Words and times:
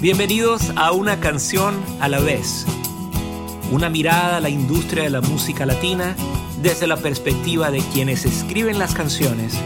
Bienvenidos 0.00 0.72
a 0.76 0.92
una 0.92 1.18
canción 1.18 1.74
a 1.98 2.06
la 2.06 2.20
vez. 2.20 2.64
Una 3.72 3.90
mirada 3.90 4.36
a 4.36 4.40
la 4.40 4.48
industria 4.48 5.02
de 5.02 5.10
la 5.10 5.20
música 5.20 5.66
latina 5.66 6.14
desde 6.62 6.86
la 6.86 6.96
perspectiva 6.96 7.72
de 7.72 7.80
quienes 7.92 8.24
escriben 8.24 8.78
las 8.78 8.94
canciones, 8.94 9.58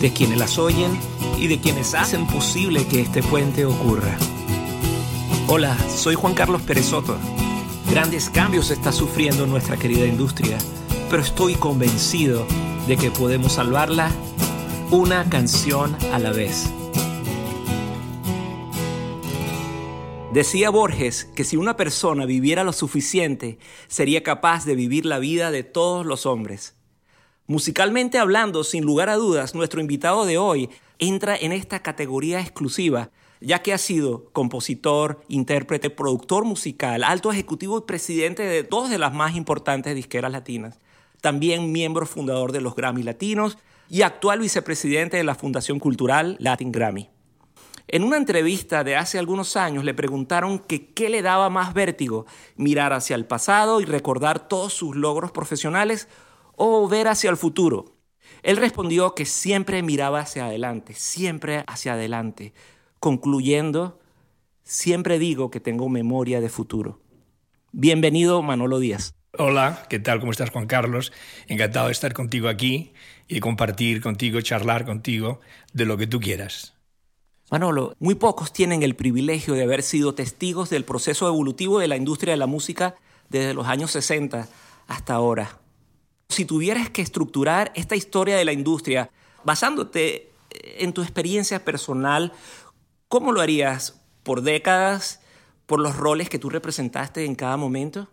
de 0.00 0.12
quienes 0.12 0.38
las 0.38 0.58
oyen 0.58 0.90
y 1.38 1.46
de 1.46 1.60
quienes 1.60 1.94
hacen 1.94 2.26
posible 2.26 2.84
que 2.88 3.00
este 3.00 3.22
puente 3.22 3.64
ocurra. 3.64 4.16
Hola, 5.46 5.76
soy 5.88 6.16
Juan 6.16 6.34
Carlos 6.34 6.62
Perezoto. 6.62 7.16
Grandes 7.88 8.28
cambios 8.28 8.72
está 8.72 8.90
sufriendo 8.90 9.46
nuestra 9.46 9.76
querida 9.76 10.04
industria, 10.04 10.58
pero 11.08 11.22
estoy 11.22 11.54
convencido 11.54 12.44
de 12.88 12.96
que 12.96 13.12
podemos 13.12 13.52
salvarla 13.52 14.10
una 14.90 15.30
canción 15.30 15.96
a 16.12 16.18
la 16.18 16.32
vez. 16.32 16.72
Decía 20.36 20.68
Borges 20.68 21.24
que 21.34 21.44
si 21.44 21.56
una 21.56 21.78
persona 21.78 22.26
viviera 22.26 22.62
lo 22.62 22.74
suficiente, 22.74 23.58
sería 23.88 24.22
capaz 24.22 24.66
de 24.66 24.74
vivir 24.74 25.06
la 25.06 25.18
vida 25.18 25.50
de 25.50 25.62
todos 25.62 26.04
los 26.04 26.26
hombres. 26.26 26.76
Musicalmente 27.46 28.18
hablando, 28.18 28.62
sin 28.62 28.84
lugar 28.84 29.08
a 29.08 29.14
dudas, 29.14 29.54
nuestro 29.54 29.80
invitado 29.80 30.26
de 30.26 30.36
hoy 30.36 30.68
entra 30.98 31.34
en 31.34 31.52
esta 31.52 31.80
categoría 31.80 32.38
exclusiva, 32.38 33.08
ya 33.40 33.62
que 33.62 33.72
ha 33.72 33.78
sido 33.78 34.28
compositor, 34.34 35.22
intérprete, 35.28 35.88
productor 35.88 36.44
musical, 36.44 37.02
alto 37.02 37.32
ejecutivo 37.32 37.78
y 37.78 37.86
presidente 37.86 38.42
de 38.42 38.62
dos 38.62 38.90
de 38.90 38.98
las 38.98 39.14
más 39.14 39.36
importantes 39.36 39.94
disqueras 39.94 40.32
latinas. 40.32 40.80
También 41.22 41.72
miembro 41.72 42.04
fundador 42.04 42.52
de 42.52 42.60
los 42.60 42.76
Grammy 42.76 43.04
Latinos 43.04 43.56
y 43.88 44.02
actual 44.02 44.40
vicepresidente 44.40 45.16
de 45.16 45.24
la 45.24 45.34
Fundación 45.34 45.78
Cultural 45.78 46.36
Latin 46.40 46.72
Grammy. 46.72 47.15
En 47.88 48.02
una 48.02 48.16
entrevista 48.16 48.82
de 48.82 48.96
hace 48.96 49.16
algunos 49.16 49.56
años 49.56 49.84
le 49.84 49.94
preguntaron 49.94 50.58
que 50.58 50.92
qué 50.92 51.08
le 51.08 51.22
daba 51.22 51.50
más 51.50 51.72
vértigo, 51.72 52.26
mirar 52.56 52.92
hacia 52.92 53.14
el 53.14 53.26
pasado 53.26 53.80
y 53.80 53.84
recordar 53.84 54.48
todos 54.48 54.72
sus 54.72 54.96
logros 54.96 55.30
profesionales 55.30 56.08
o 56.56 56.88
ver 56.88 57.06
hacia 57.06 57.30
el 57.30 57.36
futuro. 57.36 57.96
Él 58.42 58.56
respondió 58.56 59.14
que 59.14 59.24
siempre 59.24 59.84
miraba 59.84 60.18
hacia 60.20 60.46
adelante, 60.46 60.94
siempre 60.94 61.62
hacia 61.68 61.92
adelante, 61.92 62.54
concluyendo, 62.98 64.00
siempre 64.64 65.20
digo 65.20 65.52
que 65.52 65.60
tengo 65.60 65.88
memoria 65.88 66.40
de 66.40 66.48
futuro. 66.48 67.00
Bienvenido 67.70 68.42
Manolo 68.42 68.80
Díaz. 68.80 69.14
Hola, 69.38 69.86
¿qué 69.88 70.00
tal? 70.00 70.18
¿Cómo 70.18 70.32
estás 70.32 70.50
Juan 70.50 70.66
Carlos? 70.66 71.12
Encantado 71.46 71.86
de 71.86 71.92
estar 71.92 72.14
contigo 72.14 72.48
aquí 72.48 72.94
y 73.28 73.38
compartir 73.38 74.00
contigo, 74.00 74.40
charlar 74.40 74.84
contigo 74.84 75.40
de 75.72 75.84
lo 75.84 75.96
que 75.96 76.08
tú 76.08 76.18
quieras. 76.18 76.75
Manolo, 77.50 77.94
muy 78.00 78.16
pocos 78.16 78.52
tienen 78.52 78.82
el 78.82 78.96
privilegio 78.96 79.54
de 79.54 79.62
haber 79.62 79.82
sido 79.82 80.14
testigos 80.14 80.68
del 80.68 80.84
proceso 80.84 81.28
evolutivo 81.28 81.78
de 81.78 81.86
la 81.86 81.96
industria 81.96 82.32
de 82.32 82.38
la 82.38 82.48
música 82.48 82.96
desde 83.28 83.54
los 83.54 83.68
años 83.68 83.92
60 83.92 84.48
hasta 84.88 85.14
ahora. 85.14 85.60
Si 86.28 86.44
tuvieras 86.44 86.90
que 86.90 87.02
estructurar 87.02 87.70
esta 87.76 87.94
historia 87.94 88.36
de 88.36 88.44
la 88.44 88.52
industria 88.52 89.10
basándote 89.44 90.32
en 90.78 90.92
tu 90.92 91.02
experiencia 91.02 91.64
personal, 91.64 92.32
¿cómo 93.06 93.30
lo 93.30 93.40
harías? 93.40 94.00
¿Por 94.24 94.42
décadas? 94.42 95.20
¿Por 95.66 95.78
los 95.78 95.96
roles 95.96 96.28
que 96.28 96.40
tú 96.40 96.50
representaste 96.50 97.24
en 97.24 97.36
cada 97.36 97.56
momento? 97.56 98.08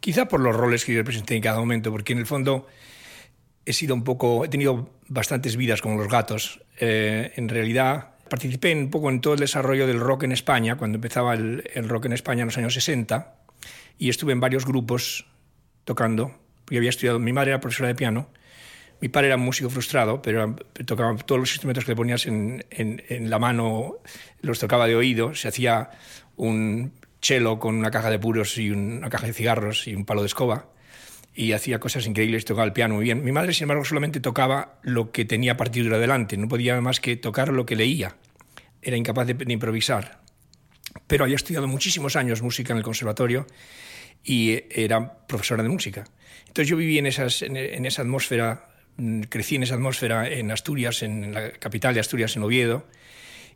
Quizá 0.00 0.26
por 0.26 0.40
los 0.40 0.56
roles 0.56 0.84
que 0.84 0.94
yo 0.94 0.98
representé 0.98 1.36
en 1.36 1.42
cada 1.42 1.60
momento, 1.60 1.92
porque 1.92 2.12
en 2.12 2.18
el 2.18 2.26
fondo 2.26 2.66
he 3.64 3.72
sido 3.72 3.94
un 3.94 4.04
poco, 4.04 4.44
he 4.44 4.48
tenido 4.48 4.90
bastantes 5.08 5.56
vidas 5.56 5.82
como 5.82 5.96
los 5.96 6.08
gatos. 6.08 6.62
Eh, 6.78 7.32
en 7.36 7.48
realidad 7.48 8.14
participé 8.28 8.74
un 8.74 8.90
poco 8.90 9.10
en 9.10 9.20
todo 9.20 9.34
el 9.34 9.40
desarrollo 9.40 9.86
del 9.86 10.00
rock 10.00 10.22
en 10.22 10.32
España, 10.32 10.76
cuando 10.76 10.96
empezaba 10.96 11.34
el, 11.34 11.88
rock 11.88 12.06
en 12.06 12.12
España 12.12 12.42
en 12.42 12.46
los 12.46 12.58
años 12.58 12.74
60, 12.74 13.34
y 13.98 14.08
estuve 14.08 14.32
en 14.32 14.40
varios 14.40 14.64
grupos 14.64 15.26
tocando, 15.84 16.38
porque 16.64 16.78
había 16.78 16.90
estudiado, 16.90 17.18
mi 17.18 17.32
madre 17.32 17.50
era 17.50 17.60
profesora 17.60 17.88
de 17.88 17.96
piano, 17.96 18.30
mi 19.00 19.08
padre 19.08 19.28
era 19.28 19.36
músico 19.36 19.68
frustrado, 19.68 20.22
pero 20.22 20.54
tocaba 20.86 21.16
todos 21.16 21.40
los 21.40 21.50
instrumentos 21.50 21.84
que 21.84 21.92
le 21.92 21.96
ponías 21.96 22.26
en, 22.26 22.64
en, 22.70 23.02
en 23.08 23.30
la 23.30 23.38
mano, 23.38 23.96
los 24.42 24.58
tocaba 24.58 24.86
de 24.86 24.94
oído, 24.94 25.34
se 25.34 25.48
hacía 25.48 25.90
un 26.36 26.92
cello 27.20 27.58
con 27.58 27.74
una 27.74 27.90
caja 27.90 28.10
de 28.10 28.18
puros 28.18 28.56
y 28.58 28.70
una 28.70 29.10
caja 29.10 29.26
de 29.26 29.32
cigarros 29.32 29.88
y 29.88 29.94
un 29.94 30.04
palo 30.04 30.20
de 30.20 30.26
escoba 30.26 30.66
y 31.40 31.54
hacía 31.54 31.80
cosas 31.80 32.06
increíbles, 32.06 32.44
tocaba 32.44 32.66
el 32.66 32.74
piano 32.74 32.96
muy 32.96 33.04
bien. 33.04 33.24
Mi 33.24 33.32
madre, 33.32 33.54
sin 33.54 33.64
embargo, 33.64 33.82
solamente 33.82 34.20
tocaba 34.20 34.78
lo 34.82 35.10
que 35.10 35.24
tenía 35.24 35.56
partitura 35.56 35.98
delante, 35.98 36.36
no 36.36 36.48
podía 36.48 36.78
más 36.82 37.00
que 37.00 37.16
tocar 37.16 37.48
lo 37.48 37.64
que 37.64 37.76
leía, 37.76 38.14
era 38.82 38.98
incapaz 38.98 39.26
de, 39.26 39.50
improvisar. 39.50 40.20
Pero 41.06 41.24
había 41.24 41.36
estudiado 41.36 41.66
muchísimos 41.66 42.14
años 42.14 42.42
música 42.42 42.74
en 42.74 42.76
el 42.76 42.84
conservatorio 42.84 43.46
y 44.22 44.64
era 44.70 45.26
profesora 45.26 45.62
de 45.62 45.70
música. 45.70 46.04
Entonces 46.40 46.68
yo 46.68 46.76
viví 46.76 46.98
en, 46.98 47.06
esas, 47.06 47.40
en, 47.40 47.56
esa 47.86 48.02
atmósfera, 48.02 48.66
mm, 48.98 49.22
crecí 49.22 49.56
en 49.56 49.62
esa 49.62 49.76
atmósfera 49.76 50.28
en 50.28 50.50
Asturias, 50.50 51.02
en 51.02 51.32
la 51.32 51.52
capital 51.52 51.94
de 51.94 52.00
Asturias, 52.00 52.36
en 52.36 52.42
Oviedo, 52.42 52.86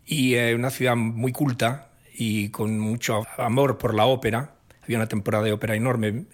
y 0.07 0.37
eh, 0.37 0.55
una 0.55 0.71
ciudad 0.71 0.97
muy 0.97 1.33
culta 1.33 1.91
y 2.15 2.49
con 2.49 2.79
mucho 2.79 3.27
amor 3.37 3.77
por 3.77 3.93
la 3.93 4.07
ópera. 4.07 4.55
Había 4.85 4.97
una 4.97 5.07
temporada 5.07 5.45
de 5.45 5.53
ópera 5.53 5.77
enorme 5.77 6.25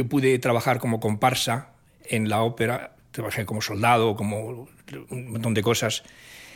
yo 0.00 0.08
pude 0.08 0.38
trabajar 0.38 0.78
como 0.78 0.98
comparsa 0.98 1.74
en 2.04 2.30
la 2.30 2.40
ópera, 2.40 2.96
trabajé 3.10 3.44
como 3.44 3.60
soldado, 3.60 4.16
como 4.16 4.66
un 5.10 5.30
montón 5.30 5.52
de 5.52 5.62
cosas, 5.62 6.04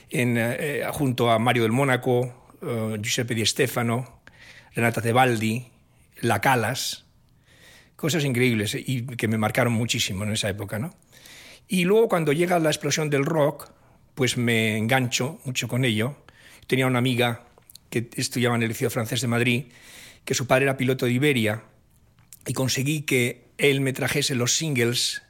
en, 0.08 0.36
eh, 0.38 0.82
junto 0.92 1.30
a 1.30 1.38
Mario 1.38 1.64
del 1.64 1.72
Mónaco, 1.72 2.48
uh, 2.62 2.96
Giuseppe 2.96 3.34
Di 3.34 3.44
Stefano, 3.44 4.22
Renata 4.74 5.02
Tebaldi, 5.02 5.66
La 6.22 6.40
Calas, 6.40 7.04
cosas 7.96 8.24
increíbles 8.24 8.74
y 8.74 9.04
que 9.04 9.28
me 9.28 9.36
marcaron 9.36 9.74
muchísimo 9.74 10.24
en 10.24 10.32
esa 10.32 10.48
época. 10.48 10.78
¿no? 10.78 10.94
Y 11.68 11.84
luego 11.84 12.08
cuando 12.08 12.32
llega 12.32 12.58
la 12.58 12.70
explosión 12.70 13.10
del 13.10 13.26
rock, 13.26 13.70
pues 14.14 14.38
me 14.38 14.78
engancho 14.78 15.38
mucho 15.44 15.68
con 15.68 15.84
ello. 15.84 16.16
Tenía 16.66 16.86
una 16.86 16.98
amiga 16.98 17.42
que 17.90 18.08
estudiaba 18.16 18.56
en 18.56 18.62
el 18.62 18.68
Liceo 18.68 18.88
Francés 18.88 19.20
de 19.20 19.28
Madrid, 19.28 19.66
que 20.24 20.32
su 20.32 20.46
padre 20.46 20.64
era 20.64 20.78
piloto 20.78 21.04
de 21.04 21.12
Iberia 21.12 21.64
y 22.46 22.52
conseguí 22.52 23.02
que 23.02 23.44
él 23.58 23.80
me 23.80 23.92
trajese 23.92 24.34
los 24.34 24.56
singles 24.56 25.22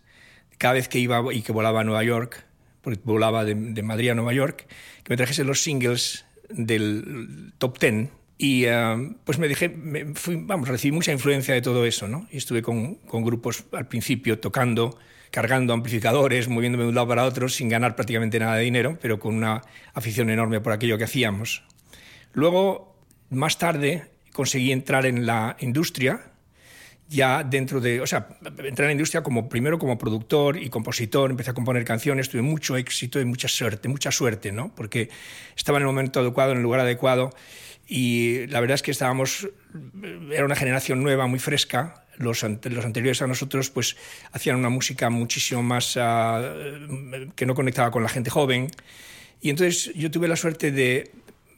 cada 0.58 0.74
vez 0.74 0.88
que 0.88 0.98
iba 0.98 1.22
y 1.32 1.42
que 1.42 1.52
volaba 1.52 1.80
a 1.80 1.84
Nueva 1.84 2.04
York, 2.04 2.44
porque 2.82 3.00
volaba 3.04 3.44
de, 3.44 3.54
Madrid 3.54 4.10
a 4.10 4.14
Nueva 4.14 4.32
York, 4.32 4.66
que 5.02 5.10
me 5.10 5.16
trajese 5.16 5.44
los 5.44 5.62
singles 5.62 6.24
del 6.48 7.52
top 7.58 7.78
ten 7.78 8.10
y 8.36 8.64
eh, 8.66 9.14
pues 9.24 9.38
me 9.38 9.48
dejé, 9.48 9.68
me 9.68 10.14
fui, 10.14 10.36
vamos, 10.36 10.68
recibí 10.68 10.92
mucha 10.92 11.12
influencia 11.12 11.54
de 11.54 11.62
todo 11.62 11.84
eso, 11.84 12.08
¿no? 12.08 12.26
Y 12.30 12.38
estuve 12.38 12.62
con, 12.62 12.96
con, 12.96 13.24
grupos 13.24 13.64
al 13.72 13.86
principio 13.86 14.38
tocando, 14.38 14.98
cargando 15.30 15.72
amplificadores, 15.72 16.48
moviéndome 16.48 16.84
de 16.84 16.88
un 16.90 16.94
lado 16.94 17.08
para 17.08 17.24
otro 17.24 17.48
sin 17.48 17.68
ganar 17.68 17.94
prácticamente 17.94 18.38
nada 18.38 18.56
de 18.56 18.64
dinero, 18.64 18.98
pero 19.00 19.18
con 19.20 19.34
una 19.34 19.62
afición 19.94 20.30
enorme 20.30 20.60
por 20.60 20.72
aquello 20.72 20.98
que 20.98 21.04
hacíamos. 21.04 21.62
Luego, 22.32 22.96
más 23.30 23.58
tarde, 23.58 24.10
conseguí 24.32 24.72
entrar 24.72 25.06
en 25.06 25.26
la 25.26 25.56
industria 25.60 26.33
ya 27.08 27.44
dentro 27.44 27.80
de, 27.80 28.00
o 28.00 28.06
sea, 28.06 28.28
entré 28.44 28.84
en 28.84 28.88
la 28.88 28.92
industria 28.92 29.22
como 29.22 29.48
primero 29.48 29.78
como 29.78 29.98
productor 29.98 30.56
y 30.56 30.70
compositor, 30.70 31.30
empecé 31.30 31.50
a 31.50 31.54
componer 31.54 31.84
canciones, 31.84 32.28
tuve 32.28 32.42
mucho 32.42 32.76
éxito 32.76 33.20
y 33.20 33.24
mucha 33.24 33.48
suerte, 33.48 33.88
mucha 33.88 34.10
suerte, 34.10 34.52
¿no? 34.52 34.74
Porque 34.74 35.10
estaba 35.56 35.78
en 35.78 35.82
el 35.82 35.86
momento 35.86 36.20
adecuado, 36.20 36.52
en 36.52 36.58
el 36.58 36.62
lugar 36.62 36.80
adecuado 36.80 37.30
y 37.86 38.46
la 38.46 38.60
verdad 38.60 38.76
es 38.76 38.82
que 38.82 38.90
estábamos, 38.90 39.48
era 40.30 40.44
una 40.44 40.56
generación 40.56 41.02
nueva, 41.02 41.26
muy 41.26 41.38
fresca, 41.38 42.04
los, 42.16 42.42
los 42.42 42.84
anteriores 42.84 43.22
a 43.22 43.26
nosotros 43.26 43.70
pues 43.70 43.96
hacían 44.32 44.56
una 44.56 44.68
música 44.68 45.10
muchísimo 45.10 45.62
más 45.62 45.96
ah, 46.00 46.54
que 47.34 47.44
no 47.44 47.54
conectaba 47.54 47.90
con 47.90 48.02
la 48.02 48.08
gente 48.08 48.30
joven. 48.30 48.70
Y 49.40 49.50
entonces 49.50 49.92
yo 49.94 50.10
tuve 50.10 50.28
la 50.28 50.36
suerte 50.36 50.70
de 50.70 51.10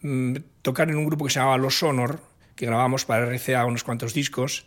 mm, 0.03 0.37
tocar 0.63 0.89
en 0.89 0.97
un 0.97 1.07
grupo 1.07 1.27
que 1.27 1.31
se 1.31 1.39
llamaba 1.39 1.59
Los 1.59 1.79
Sonor, 1.79 2.21
que 2.57 2.67
grabamos 2.67 3.05
para 3.05 3.27
RCA 3.27 3.65
unos 3.67 3.85
cuantos 3.85 4.15
discos 4.15 4.67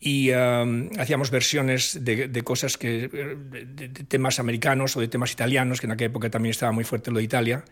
y 0.00 0.30
um, 0.32 0.90
hacíamos 0.98 1.30
versiones 1.30 2.04
de, 2.04 2.42
cosas 2.42 2.76
que 2.76 3.08
de, 3.08 3.88
temas 3.88 4.38
americanos 4.38 4.96
o 4.96 5.00
de 5.00 5.08
temas 5.08 5.32
italianos 5.32 5.80
que 5.80 5.86
en 5.86 5.92
aquella 5.92 6.10
época 6.10 6.30
también 6.30 6.50
estaba 6.50 6.72
muy 6.72 6.84
fuerte 6.84 7.10
lo 7.10 7.18
de 7.18 7.24
Italia. 7.24 7.64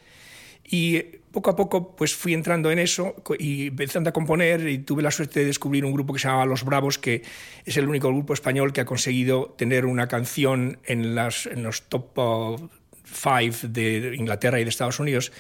Y 0.65 1.03
poco 1.33 1.51
a 1.51 1.57
poco 1.57 1.97
pues 1.97 2.15
fui 2.15 2.35
entrando 2.35 2.71
en 2.71 2.79
eso 2.79 3.17
y 3.39 3.67
empezando 3.67 4.11
a 4.11 4.13
componer 4.13 4.67
y 4.69 4.79
tuve 4.79 5.03
la 5.03 5.11
suerte 5.11 5.41
de 5.41 5.47
descubrir 5.47 5.85
un 5.85 5.93
grupo 5.93 6.13
que 6.15 6.21
se 6.21 6.29
llamaba 6.29 6.47
Los 6.47 6.65
Bravos 6.65 6.99
que 6.99 7.23
es 7.65 7.77
el 7.77 7.89
único 7.89 8.09
grupo 8.09 8.33
español 8.33 8.73
que 8.73 8.81
ha 8.81 8.85
conseguido 8.85 9.55
tener 9.59 9.85
una 9.85 10.07
canción 10.07 10.79
en, 10.85 11.15
las, 11.15 11.47
en 11.47 11.65
los 11.65 11.83
top 11.89 12.71
five 13.05 13.57
de 13.63 14.15
Inglaterra 14.17 14.61
y 14.61 14.65
de 14.65 14.71
Estados 14.71 15.01
Unidos 15.01 15.33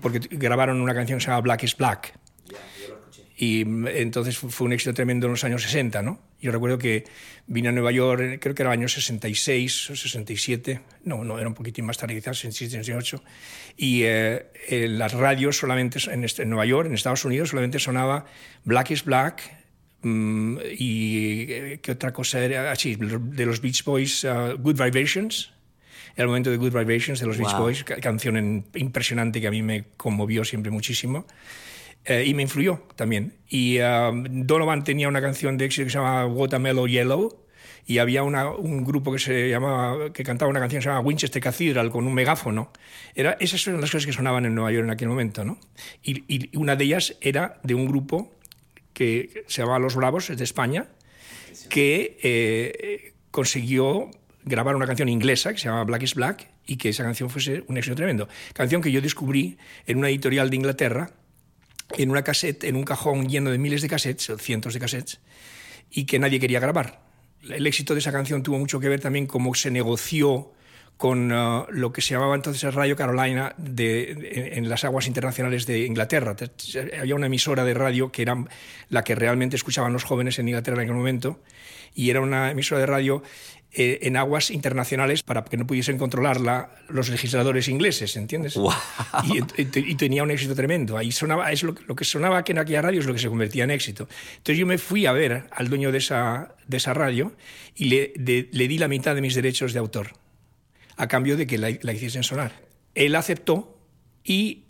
porque 0.00 0.20
grabaron 0.30 0.80
una 0.80 0.94
canción 0.94 1.18
que 1.18 1.24
se 1.24 1.30
llama 1.30 1.40
Black 1.40 1.64
is 1.64 1.76
Black 1.76 2.14
Y 3.40 3.60
entonces 3.60 4.36
fue 4.36 4.66
un 4.66 4.72
éxito 4.72 4.92
tremendo 4.92 5.28
en 5.28 5.30
los 5.30 5.44
años 5.44 5.62
60, 5.62 6.02
¿no? 6.02 6.18
Yo 6.40 6.50
recuerdo 6.50 6.76
que 6.76 7.04
vine 7.46 7.68
a 7.68 7.72
Nueva 7.72 7.92
York, 7.92 8.40
creo 8.40 8.52
que 8.52 8.62
era 8.62 8.72
el 8.72 8.80
año 8.80 8.88
66 8.88 9.90
o 9.90 9.96
67, 9.96 10.80
no, 11.04 11.22
no, 11.22 11.38
era 11.38 11.46
un 11.46 11.54
poquitín 11.54 11.86
más 11.86 11.96
tarde, 11.98 12.16
quizás 12.16 12.36
67, 12.38 12.82
68, 12.82 13.22
y 13.76 14.02
eh, 14.02 14.46
en 14.66 14.98
las 14.98 15.12
radios 15.12 15.56
solamente, 15.56 16.00
en, 16.10 16.24
este, 16.24 16.42
en, 16.42 16.50
Nueva 16.50 16.66
York, 16.66 16.88
en 16.88 16.94
Estados 16.94 17.24
Unidos, 17.24 17.50
solamente 17.50 17.78
sonaba 17.78 18.26
Black 18.64 18.90
is 18.90 19.04
Black, 19.04 19.40
mm, 20.02 20.58
y 20.76 21.46
eh, 21.48 21.80
¿qué 21.80 21.92
otra 21.92 22.12
cosa 22.12 22.44
era? 22.44 22.72
Ah, 22.72 22.74
sí, 22.74 22.96
de 22.96 23.46
los 23.46 23.60
Beach 23.60 23.84
Boys, 23.84 24.24
uh, 24.24 24.56
Good 24.58 24.82
Vibrations, 24.82 25.52
el 26.16 26.26
momento 26.26 26.50
de 26.50 26.56
Good 26.56 26.76
Vibrations 26.76 27.20
de 27.20 27.26
los 27.26 27.38
wow. 27.38 27.46
Beach 27.46 27.56
Boys, 27.56 27.84
canción 27.84 28.64
impresionante 28.74 29.40
que 29.40 29.46
a 29.46 29.52
mí 29.52 29.62
me 29.62 29.84
conmovió 29.96 30.44
siempre 30.44 30.72
muchísimo. 30.72 31.24
Eh, 32.08 32.24
y 32.26 32.32
me 32.32 32.42
influyó 32.42 32.82
también. 32.96 33.34
Y 33.50 33.80
um, 33.80 34.24
Donovan 34.46 34.82
tenía 34.82 35.08
una 35.08 35.20
canción 35.20 35.58
de 35.58 35.66
éxito 35.66 35.84
que 35.84 35.90
se 35.90 35.98
llama 35.98 36.24
Watermelon 36.26 36.88
Yellow 36.88 37.44
y 37.84 37.98
había 37.98 38.22
una, 38.22 38.50
un 38.50 38.82
grupo 38.82 39.12
que 39.12 39.18
se 39.18 39.50
llamaba 39.50 40.10
que 40.14 40.24
cantaba 40.24 40.50
una 40.50 40.58
canción 40.58 40.78
que 40.80 40.84
se 40.84 40.88
llamaba 40.88 41.06
Winchester 41.06 41.42
Cathedral 41.42 41.90
con 41.90 42.06
un 42.06 42.14
megáfono. 42.14 42.72
Era, 43.14 43.36
esas 43.40 43.66
eran 43.66 43.82
las 43.82 43.90
cosas 43.90 44.06
que 44.06 44.14
sonaban 44.14 44.46
en 44.46 44.54
Nueva 44.54 44.72
York 44.72 44.84
en 44.84 44.90
aquel 44.90 45.08
momento, 45.08 45.44
¿no? 45.44 45.58
Y, 46.02 46.24
y 46.34 46.56
una 46.56 46.76
de 46.76 46.84
ellas 46.84 47.14
era 47.20 47.60
de 47.62 47.74
un 47.74 47.86
grupo 47.86 48.32
que 48.94 49.44
se 49.46 49.60
llamaba 49.60 49.78
Los 49.78 49.94
Bravos, 49.94 50.30
es 50.30 50.38
de 50.38 50.44
España, 50.44 50.88
que 51.68 52.18
eh, 52.22 53.12
consiguió 53.30 54.10
grabar 54.44 54.76
una 54.76 54.86
canción 54.86 55.10
inglesa 55.10 55.52
que 55.52 55.58
se 55.58 55.66
llama 55.66 55.84
Black 55.84 56.04
is 56.04 56.14
Black 56.14 56.48
y 56.66 56.76
que 56.76 56.88
esa 56.88 57.04
canción 57.04 57.28
fuese 57.28 57.64
un 57.68 57.76
éxito 57.76 57.96
tremendo. 57.96 58.28
Canción 58.54 58.80
que 58.80 58.90
yo 58.90 59.02
descubrí 59.02 59.58
en 59.86 59.98
una 59.98 60.08
editorial 60.08 60.48
de 60.48 60.56
Inglaterra 60.56 61.10
en 61.96 62.10
una 62.10 62.22
cassette, 62.22 62.64
en 62.64 62.76
un 62.76 62.84
cajón 62.84 63.28
lleno 63.28 63.50
de 63.50 63.58
miles 63.58 63.82
de 63.82 63.88
cassettes, 63.88 64.30
o 64.30 64.38
cientos 64.38 64.74
de 64.74 64.80
cassettes, 64.80 65.20
y 65.90 66.04
que 66.04 66.18
nadie 66.18 66.40
quería 66.40 66.60
grabar. 66.60 67.02
El 67.48 67.66
éxito 67.66 67.94
de 67.94 68.00
esa 68.00 68.12
canción 68.12 68.42
tuvo 68.42 68.58
mucho 68.58 68.80
que 68.80 68.88
ver 68.88 69.00
también 69.00 69.26
cómo 69.26 69.54
se 69.54 69.70
negoció 69.70 70.52
con 70.98 71.30
uh, 71.30 71.64
lo 71.70 71.92
que 71.92 72.02
se 72.02 72.14
llamaba 72.14 72.34
entonces 72.34 72.74
Radio 72.74 72.96
Carolina 72.96 73.54
de, 73.56 74.52
en 74.56 74.68
las 74.68 74.84
aguas 74.84 75.06
internacionales 75.06 75.64
de 75.64 75.86
Inglaterra. 75.86 76.34
Había 77.00 77.14
una 77.14 77.26
emisora 77.26 77.64
de 77.64 77.72
radio 77.72 78.10
que 78.10 78.22
era 78.22 78.36
la 78.88 79.04
que 79.04 79.14
realmente 79.14 79.54
escuchaban 79.54 79.92
los 79.92 80.02
jóvenes 80.02 80.40
en 80.40 80.48
Inglaterra 80.48 80.78
en 80.78 80.82
aquel 80.82 80.96
momento, 80.96 81.40
y 81.94 82.10
era 82.10 82.20
una 82.20 82.50
emisora 82.50 82.80
de 82.80 82.86
radio 82.86 83.22
eh, 83.70 83.98
en 84.02 84.16
aguas 84.16 84.50
internacionales 84.50 85.22
para 85.22 85.44
que 85.44 85.58
no 85.58 85.66
pudiesen 85.66 85.98
controlarla 85.98 86.70
los 86.88 87.10
legisladores 87.10 87.68
ingleses, 87.68 88.16
¿entiendes? 88.16 88.54
Wow. 88.54 88.72
Y, 89.24 89.38
y, 89.60 89.68
y, 89.74 89.94
tenía 89.94 90.22
un 90.22 90.30
éxito 90.30 90.54
tremendo. 90.54 90.96
Ahí 90.96 91.12
sonaba, 91.12 91.52
es 91.52 91.62
lo, 91.62 91.74
lo, 91.86 91.94
que 91.94 92.04
sonaba 92.06 92.42
que 92.44 92.52
en 92.52 92.58
aquella 92.58 92.80
radio 92.80 93.00
es 93.00 93.06
lo 93.06 93.12
que 93.12 93.18
se 93.18 93.28
convertía 93.28 93.64
en 93.64 93.70
éxito. 93.70 94.08
Entonces 94.38 94.58
yo 94.58 94.66
me 94.66 94.78
fui 94.78 95.04
a 95.04 95.12
ver 95.12 95.44
al 95.50 95.68
dueño 95.68 95.92
de 95.92 95.98
esa, 95.98 96.54
de 96.66 96.78
esa 96.78 96.94
radio 96.94 97.34
y 97.76 97.84
le, 97.84 98.12
de, 98.16 98.48
le 98.52 98.68
di 98.68 98.78
la 98.78 98.88
mitad 98.88 99.14
de 99.14 99.20
mis 99.20 99.34
derechos 99.34 99.74
de 99.74 99.80
autor 99.80 100.12
a 100.96 101.06
cambio 101.06 101.36
de 101.36 101.46
que 101.46 101.58
la, 101.58 101.70
la 101.82 101.92
hiciesen 101.92 102.22
sonar. 102.22 102.52
Él 102.94 103.14
aceptó 103.16 103.78
y 104.24 104.64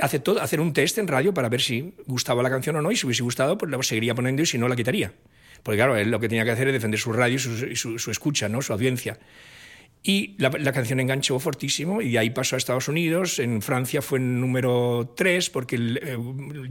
aceptó 0.00 0.40
hacer 0.40 0.60
un 0.60 0.72
test 0.72 0.96
en 0.96 1.06
radio 1.06 1.34
para 1.34 1.50
ver 1.50 1.60
si 1.60 1.94
gustaba 2.06 2.42
la 2.42 2.50
canción 2.50 2.76
o 2.76 2.82
no 2.82 2.90
y 2.90 2.96
si 2.96 3.06
hubiese 3.06 3.22
gustado 3.22 3.58
pues 3.58 3.70
la 3.70 3.82
seguiría 3.82 4.14
poniendo 4.14 4.42
y 4.42 4.46
si 4.46 4.56
no 4.56 4.68
la 4.68 4.76
quitaría. 4.76 5.12
Porque 5.68 5.76
claro, 5.76 5.96
él 5.96 6.10
lo 6.10 6.18
que 6.18 6.30
tenía 6.30 6.46
que 6.46 6.52
hacer 6.52 6.68
es 6.68 6.72
defender 6.72 6.98
su 6.98 7.12
radio 7.12 7.36
y 7.36 7.38
su, 7.38 7.76
su, 7.76 7.98
su 7.98 8.10
escucha, 8.10 8.48
¿no? 8.48 8.62
su 8.62 8.72
audiencia. 8.72 9.18
Y 10.02 10.34
la, 10.38 10.48
la, 10.48 10.72
canción 10.72 10.98
enganchó 10.98 11.38
fortísimo 11.38 12.00
y 12.00 12.12
de 12.12 12.18
ahí 12.18 12.30
pasó 12.30 12.56
a 12.56 12.58
Estados 12.58 12.88
Unidos. 12.88 13.38
En 13.38 13.60
Francia 13.60 14.00
fue 14.00 14.18
en 14.18 14.40
número 14.40 15.12
3 15.14 15.50
porque 15.50 15.76
el, 15.76 16.00
eh, 16.02 16.16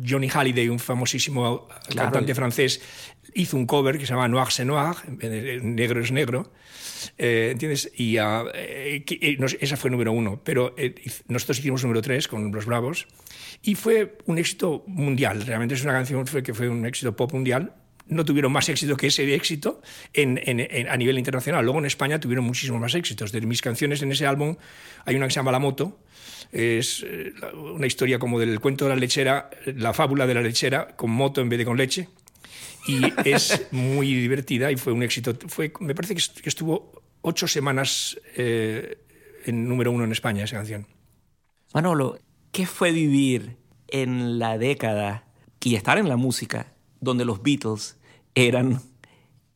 Johnny 0.03 0.29
Halliday, 0.29 0.67
un 0.69 0.79
famosísimo 0.79 1.67
claro. 1.89 2.09
cantante 2.09 2.33
francés, 2.33 2.81
hizo 3.35 3.55
un 3.55 3.67
cover 3.67 3.99
que 3.99 4.07
se 4.07 4.13
llama 4.13 4.27
Noir 4.27 4.47
c'est 4.49 4.65
Noir, 4.65 4.95
negro 5.61 6.01
es 6.01 6.11
negro. 6.11 6.51
Eh, 7.19 7.49
¿Entiendes? 7.51 7.91
Y 7.97 8.17
uh, 8.17 8.49
eh, 8.55 9.37
nos, 9.37 9.57
esa 9.61 9.77
fue 9.77 9.91
número 9.91 10.11
uno. 10.11 10.41
Pero 10.43 10.73
eh, 10.75 10.95
nosotros 11.27 11.59
hicimos 11.59 11.83
número 11.83 12.01
3 12.01 12.27
con 12.27 12.51
Los 12.51 12.65
Bravos 12.65 13.07
y 13.61 13.75
fue 13.75 14.17
un 14.25 14.39
éxito 14.39 14.83
mundial. 14.87 15.45
Realmente 15.45 15.75
es 15.75 15.83
una 15.83 15.93
canción 15.93 16.25
que 16.25 16.55
fue 16.55 16.67
un 16.67 16.83
éxito 16.87 17.15
pop 17.15 17.31
mundial 17.31 17.75
no 18.09 18.25
tuvieron 18.25 18.51
más 18.51 18.69
éxito 18.69 18.95
que 18.95 19.07
ese 19.07 19.33
éxito 19.33 19.81
en, 20.13 20.39
a 20.89 20.97
nivel 20.97 21.17
internacional. 21.17 21.63
Luego 21.63 21.79
en 21.79 21.85
España 21.85 22.19
tuvieron 22.19 22.45
muchísimos 22.45 22.79
más 22.79 22.95
éxitos. 22.95 23.31
De 23.31 23.41
mis 23.41 23.61
canciones 23.61 24.01
en 24.01 24.11
ese 24.11 24.25
álbum 24.25 24.55
hay 25.05 25.15
una 25.15 25.27
que 25.27 25.33
se 25.33 25.39
llama 25.39 25.51
La 25.51 25.59
Moto, 25.59 25.99
es 26.51 27.05
eh, 27.05 27.33
una 27.53 27.87
historia 27.87 28.19
como 28.19 28.39
del 28.39 28.59
cuento 28.59 28.85
de 28.85 28.89
la 28.89 28.95
lechera, 28.95 29.49
la 29.65 29.93
fábula 29.93 30.25
de 30.25 30.33
la 30.33 30.41
lechera 30.41 30.95
con 30.95 31.11
moto 31.11 31.41
en 31.41 31.49
vez 31.49 31.59
de 31.59 31.65
con 31.65 31.77
leche. 31.77 32.09
Y 32.87 33.01
es 33.25 33.67
muy 33.71 34.13
divertida 34.13 34.71
y 34.71 34.77
fue 34.77 34.93
un 34.93 35.03
éxito. 35.03 35.35
Fue, 35.47 35.73
me 35.81 35.93
parece 35.93 36.15
que 36.15 36.49
estuvo 36.49 37.03
ocho 37.21 37.47
semanas 37.47 38.17
eh, 38.37 38.97
en 39.45 39.67
número 39.67 39.91
uno 39.91 40.05
en 40.05 40.13
España 40.13 40.45
esa 40.45 40.55
canción. 40.55 40.87
Manolo, 41.73 42.19
¿qué 42.53 42.65
fue 42.65 42.91
vivir 42.93 43.57
en 43.89 44.39
la 44.39 44.57
década 44.57 45.25
y 45.67 45.75
estar 45.75 45.97
en 45.97 46.07
la 46.07 46.15
música 46.15 46.76
donde 46.99 47.25
los 47.25 47.41
Beatles 47.41 47.97
eran 48.35 48.81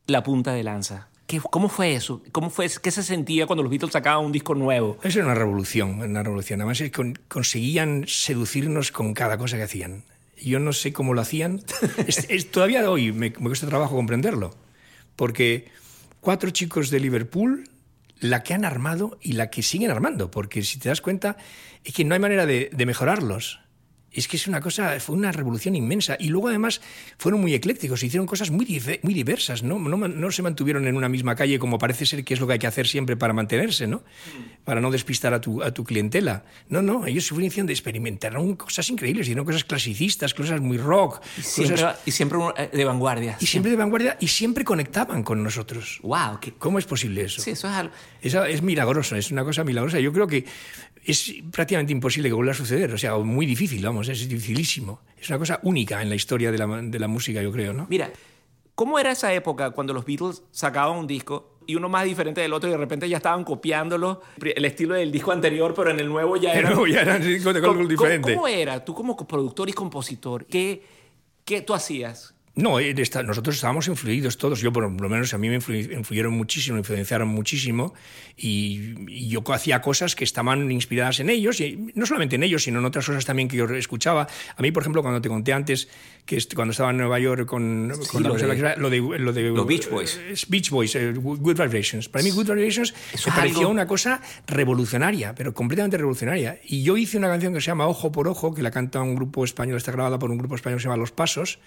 la 0.06 0.22
punta 0.22 0.52
de 0.52 0.62
lanza. 0.62 1.08
¿Qué, 1.26 1.40
¿Cómo 1.40 1.68
fue 1.68 1.94
eso? 1.94 2.22
¿Cómo 2.32 2.50
fue, 2.50 2.68
¿Qué 2.82 2.90
se 2.90 3.02
sentía 3.02 3.46
cuando 3.46 3.62
los 3.62 3.70
Beatles 3.70 3.92
sacaban 3.92 4.24
un 4.24 4.32
disco 4.32 4.54
nuevo? 4.54 4.98
Eso 5.02 5.20
era 5.20 5.26
una 5.26 5.34
revolución, 5.34 6.00
una 6.00 6.22
revolución. 6.22 6.60
Además, 6.60 6.80
es 6.80 6.90
que 6.90 7.14
conseguían 7.28 8.04
seducirnos 8.06 8.92
con 8.92 9.14
cada 9.14 9.38
cosa 9.38 9.56
que 9.56 9.62
hacían. 9.62 10.04
Yo 10.36 10.58
no 10.58 10.72
sé 10.72 10.92
cómo 10.92 11.14
lo 11.14 11.20
hacían. 11.20 11.62
es, 12.06 12.26
es, 12.28 12.50
todavía 12.50 12.88
hoy 12.90 13.12
me, 13.12 13.30
me 13.30 13.48
cuesta 13.48 13.66
trabajo 13.66 13.94
comprenderlo. 13.94 14.54
Porque 15.16 15.70
cuatro 16.20 16.50
chicos 16.50 16.90
de 16.90 17.00
Liverpool, 17.00 17.68
la 18.20 18.42
que 18.42 18.54
han 18.54 18.64
armado 18.64 19.18
y 19.20 19.32
la 19.32 19.50
que 19.50 19.62
siguen 19.62 19.90
armando. 19.90 20.30
Porque 20.30 20.62
si 20.62 20.78
te 20.78 20.88
das 20.88 21.00
cuenta, 21.00 21.36
es 21.84 21.94
que 21.94 22.04
no 22.04 22.14
hay 22.14 22.20
manera 22.20 22.46
de, 22.46 22.70
de 22.72 22.86
mejorarlos 22.86 23.61
es 24.12 24.28
que 24.28 24.36
es 24.36 24.46
una 24.46 24.60
cosa, 24.60 24.98
fue 25.00 25.16
una 25.16 25.32
revolución 25.32 25.74
inmensa. 25.76 26.16
Y 26.18 26.28
luego 26.28 26.48
además 26.48 26.80
fueron 27.18 27.40
muy 27.40 27.54
eclécticos, 27.54 28.02
hicieron 28.02 28.26
cosas 28.26 28.50
muy, 28.50 28.66
muy 29.02 29.14
diversas, 29.14 29.62
¿no? 29.62 29.78
¿no? 29.78 29.96
No, 30.08 30.30
se 30.30 30.42
mantuvieron 30.42 30.86
en 30.86 30.96
una 30.96 31.08
misma 31.08 31.34
calle 31.34 31.58
como 31.58 31.78
parece 31.78 32.06
ser 32.06 32.24
que 32.24 32.34
es 32.34 32.40
lo 32.40 32.46
que 32.46 32.54
hay 32.54 32.58
que 32.58 32.66
hacer 32.66 32.86
siempre 32.86 33.16
para 33.16 33.32
mantenerse, 33.32 33.86
¿no? 33.86 34.02
Para 34.64 34.80
no 34.80 34.90
despistar 34.90 35.34
a 35.34 35.40
tu, 35.40 35.62
a 35.62 35.72
tu 35.72 35.84
clientela. 35.84 36.44
No, 36.68 36.82
no, 36.82 37.06
ellos 37.06 37.26
se 37.26 37.34
fueron 37.34 37.66
de 37.66 37.72
experimentaron 37.72 38.56
cosas 38.56 38.88
increíbles, 38.90 39.26
hicieron 39.26 39.44
cosas 39.44 39.64
clasicistas, 39.64 40.34
cosas 40.34 40.60
muy 40.60 40.78
rock. 40.78 41.20
Y 41.38 41.42
siempre, 41.42 41.76
cosas... 41.76 41.98
y 42.06 42.10
siempre 42.10 42.38
eh, 42.56 42.70
de 42.72 42.84
vanguardia. 42.84 43.36
Y 43.40 43.46
siempre 43.46 43.70
de 43.70 43.76
vanguardia 43.76 44.16
y 44.20 44.28
siempre 44.28 44.64
conectaban 44.64 45.22
con 45.22 45.42
nosotros. 45.42 46.00
¡Wow! 46.02 46.38
¿qué? 46.40 46.52
¿Cómo 46.52 46.78
es 46.78 46.86
posible 46.86 47.22
eso? 47.22 47.40
Sí, 47.40 47.50
eso 47.50 47.68
es 47.68 47.74
algo... 47.74 47.92
Eso 48.20 48.44
es 48.44 48.62
milagroso, 48.62 49.16
es 49.16 49.30
una 49.30 49.44
cosa 49.44 49.64
milagrosa. 49.64 49.98
Yo 49.98 50.12
creo 50.12 50.26
que 50.26 50.44
es 51.04 51.34
prácticamente 51.50 51.92
imposible 51.92 52.28
que 52.28 52.34
vuelva 52.34 52.52
a 52.52 52.54
suceder, 52.54 52.92
o 52.92 52.98
sea, 52.98 53.16
muy 53.18 53.44
difícil, 53.44 53.84
vamos, 53.84 54.01
es 54.08 54.28
dificilísimo. 54.28 55.00
Es 55.16 55.28
una 55.28 55.38
cosa 55.38 55.60
única 55.62 56.02
en 56.02 56.08
la 56.08 56.14
historia 56.14 56.50
de 56.50 56.58
la, 56.58 56.66
de 56.66 56.98
la 56.98 57.08
música, 57.08 57.42
yo 57.42 57.52
creo, 57.52 57.72
¿no? 57.72 57.86
Mira, 57.88 58.10
¿cómo 58.74 58.98
era 58.98 59.12
esa 59.12 59.32
época 59.32 59.70
cuando 59.70 59.92
los 59.92 60.04
Beatles 60.04 60.42
sacaban 60.50 60.96
un 60.98 61.06
disco 61.06 61.52
y 61.66 61.74
uno 61.74 61.88
más 61.88 62.04
diferente 62.04 62.40
del 62.40 62.52
otro 62.52 62.68
y 62.68 62.72
de 62.72 62.78
repente 62.78 63.08
ya 63.08 63.18
estaban 63.18 63.44
copiándolo 63.44 64.20
el 64.42 64.64
estilo 64.64 64.94
del 64.94 65.12
disco 65.12 65.32
anterior, 65.32 65.74
pero 65.74 65.90
en 65.90 66.00
el 66.00 66.08
nuevo 66.08 66.36
ya 66.36 66.52
era... 66.52 66.70
No, 66.74 66.86
ya 66.86 67.02
eran 67.02 67.22
discos 67.22 67.54
de 67.54 67.60
color 67.60 67.86
diferente. 67.86 68.34
¿Cómo, 68.34 68.48
era? 68.48 68.84
Tú 68.84 68.94
como 68.94 69.16
productor 69.16 69.68
y 69.68 69.72
compositor, 69.72 70.46
¿qué, 70.46 70.82
qué 71.44 71.62
tú 71.62 71.74
hacías? 71.74 72.31
No, 72.54 72.78
nosotros 72.78 73.54
estábamos 73.54 73.88
influidos 73.88 74.36
todos. 74.36 74.60
Yo, 74.60 74.74
por 74.74 74.82
lo 74.82 75.08
menos, 75.08 75.32
a 75.32 75.38
mí 75.38 75.48
me 75.48 75.54
influyeron 75.54 76.34
muchísimo, 76.34 76.74
me 76.74 76.80
influenciaron 76.80 77.28
muchísimo. 77.28 77.94
Y, 78.36 78.94
y, 79.08 79.28
yo 79.28 79.42
hacía 79.52 79.80
cosas 79.80 80.14
que 80.14 80.24
estaban 80.24 80.70
inspiradas 80.70 81.20
en 81.20 81.30
ellos, 81.30 81.60
y 81.60 81.92
no 81.94 82.04
solamente 82.04 82.36
en 82.36 82.42
ellos, 82.42 82.64
sino 82.64 82.80
en 82.80 82.84
otras 82.84 83.06
cosas 83.06 83.24
también 83.24 83.48
que 83.48 83.56
yo 83.56 83.64
escuchaba. 83.74 84.26
A 84.54 84.60
mí, 84.60 84.70
por 84.70 84.82
ejemplo, 84.82 85.00
cuando 85.00 85.22
te 85.22 85.30
conté 85.30 85.54
antes 85.54 85.88
que 86.26 86.38
cuando 86.54 86.72
estaba 86.72 86.90
en 86.90 86.98
Nueva 86.98 87.18
York 87.18 87.46
con, 87.46 87.90
sí, 87.94 88.08
con 88.08 88.22
lo, 88.22 88.36
la, 88.36 88.54
de, 88.54 88.76
lo, 88.76 88.90
de, 88.90 89.18
lo 89.18 89.32
de 89.32 89.42
los 89.44 89.66
Beach 89.66 89.88
Boys. 89.88 90.20
Beach 90.48 90.70
Boys, 90.70 90.94
uh, 90.94 91.20
Good 91.20 91.58
Vibrations. 91.58 92.10
Para 92.10 92.22
mí, 92.22 92.30
Good 92.30 92.48
Vibrations 92.48 92.94
Eso 93.14 93.30
me 93.30 93.36
pareció 93.36 93.60
algo... 93.60 93.70
una 93.70 93.86
cosa 93.86 94.20
revolucionaria, 94.46 95.34
pero 95.34 95.54
completamente 95.54 95.96
revolucionaria. 95.96 96.60
Y 96.64 96.82
yo 96.82 96.98
hice 96.98 97.16
una 97.16 97.28
canción 97.28 97.54
que 97.54 97.62
se 97.62 97.68
llama 97.68 97.86
Ojo 97.86 98.12
por 98.12 98.28
Ojo, 98.28 98.54
que 98.54 98.60
la 98.60 98.70
canta 98.70 99.00
un 99.00 99.14
grupo 99.14 99.42
español, 99.42 99.78
está 99.78 99.90
grabada 99.90 100.18
por 100.18 100.30
un 100.30 100.36
grupo 100.36 100.54
español 100.54 100.78
que 100.78 100.82
se 100.82 100.88
llama 100.88 100.98
Los 100.98 101.12
Pasos 101.12 101.58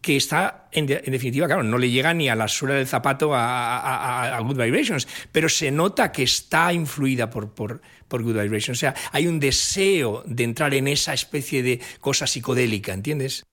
que 0.00 0.16
está, 0.16 0.68
en, 0.72 0.86
de, 0.86 1.02
en, 1.04 1.12
definitiva, 1.12 1.46
claro, 1.46 1.62
no 1.62 1.76
le 1.76 1.90
llega 1.90 2.14
ni 2.14 2.28
a 2.28 2.34
la 2.34 2.48
suela 2.48 2.74
del 2.74 2.86
zapato 2.86 3.32
a, 3.34 4.38
Good 4.42 4.56
Vibrations, 4.56 5.06
pero 5.30 5.48
se 5.48 5.70
nota 5.70 6.10
que 6.10 6.22
está 6.22 6.72
influida 6.72 7.28
por, 7.28 7.50
por, 7.50 7.82
por 8.08 8.22
Good 8.22 8.40
Vibrations. 8.40 8.78
O 8.78 8.80
sea, 8.80 8.94
hay 9.12 9.26
un 9.26 9.38
deseo 9.38 10.22
de 10.26 10.44
entrar 10.44 10.72
en 10.74 10.88
esa 10.88 11.12
especie 11.12 11.62
de 11.62 11.80
cosa 12.00 12.26
psicodélica, 12.26 12.92
¿entiendes? 12.92 13.44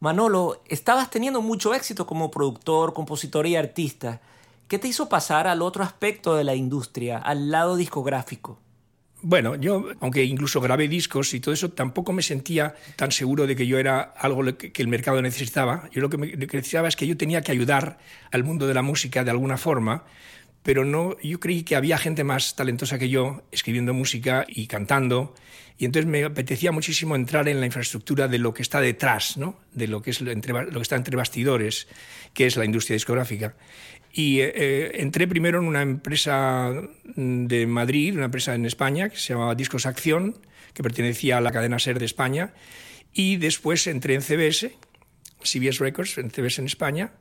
Manolo, 0.00 0.62
estabas 0.68 1.08
teniendo 1.08 1.40
mucho 1.40 1.72
éxito 1.72 2.06
como 2.06 2.30
productor, 2.30 2.92
compositor 2.92 3.46
y 3.46 3.56
artista. 3.56 4.20
¿Qué 4.68 4.78
te 4.78 4.88
hizo 4.88 5.08
pasar 5.08 5.46
al 5.46 5.62
otro 5.62 5.84
aspecto 5.84 6.34
de 6.34 6.44
la 6.44 6.54
industria, 6.54 7.18
al 7.18 7.50
lado 7.50 7.76
discográfico? 7.76 8.58
Bueno, 9.26 9.56
yo, 9.56 9.88
aunque 10.00 10.22
incluso 10.22 10.60
grabé 10.60 10.86
discos 10.86 11.32
y 11.32 11.40
todo 11.40 11.54
eso, 11.54 11.70
tampoco 11.70 12.12
me 12.12 12.20
sentía 12.20 12.74
tan 12.94 13.10
seguro 13.10 13.46
de 13.46 13.56
que 13.56 13.66
yo 13.66 13.78
era 13.78 14.02
algo 14.02 14.44
que 14.58 14.82
el 14.82 14.88
mercado 14.88 15.22
necesitaba. 15.22 15.88
Yo 15.92 16.02
lo 16.02 16.10
que, 16.10 16.18
necesitaba 16.18 16.88
es 16.88 16.94
que 16.94 17.06
yo 17.06 17.16
tenía 17.16 17.40
que 17.40 17.50
ayudar 17.50 17.96
al 18.32 18.44
mundo 18.44 18.66
de 18.66 18.74
la 18.74 18.82
música 18.82 19.24
de 19.24 19.30
alguna 19.30 19.56
forma, 19.56 20.04
pero 20.62 20.84
no, 20.84 21.16
yo 21.22 21.40
creí 21.40 21.62
que 21.62 21.74
había 21.74 21.96
gente 21.96 22.22
más 22.22 22.54
talentosa 22.54 22.98
que 22.98 23.08
yo 23.08 23.44
escribiendo 23.50 23.94
música 23.94 24.44
y 24.46 24.66
cantando. 24.66 25.34
Y 25.78 25.86
entonces 25.86 26.06
me 26.06 26.24
apetecía 26.24 26.70
muchísimo 26.70 27.16
entrar 27.16 27.48
en 27.48 27.60
la 27.60 27.66
infraestructura 27.66 28.28
de 28.28 28.38
lo 28.38 28.52
que 28.52 28.60
está 28.60 28.82
detrás, 28.82 29.38
¿no? 29.38 29.58
de 29.72 29.88
lo 29.88 30.02
que, 30.02 30.10
es 30.10 30.20
entre, 30.20 30.52
lo 30.52 30.70
que 30.70 30.82
está 30.82 30.96
entre 30.96 31.16
bastidores, 31.16 31.88
que 32.34 32.46
es 32.46 32.58
la 32.58 32.66
industria 32.66 32.94
discográfica. 32.94 33.56
Y 34.16 34.40
eh, 34.40 34.52
eh, 34.54 34.90
entré 35.00 35.26
primero 35.26 35.58
en 35.58 35.64
una 35.66 35.82
empresa 35.82 36.72
de 37.16 37.66
Madrid, 37.66 38.14
una 38.14 38.26
empresa 38.26 38.54
en 38.54 38.64
España, 38.64 39.08
que 39.08 39.16
se 39.16 39.32
llamaba 39.32 39.56
Discos 39.56 39.86
Acción, 39.86 40.38
que 40.72 40.84
pertenecía 40.84 41.38
a 41.38 41.40
la 41.40 41.50
cadena 41.50 41.80
SER 41.80 41.98
de 41.98 42.04
España. 42.04 42.54
Y 43.12 43.38
después 43.38 43.88
entré 43.88 44.14
en 44.14 44.22
CBS, 44.22 44.70
CBS 45.42 45.80
Records, 45.80 46.16
en 46.18 46.30
CBS 46.30 46.60
en 46.60 46.66
España. 46.66 47.14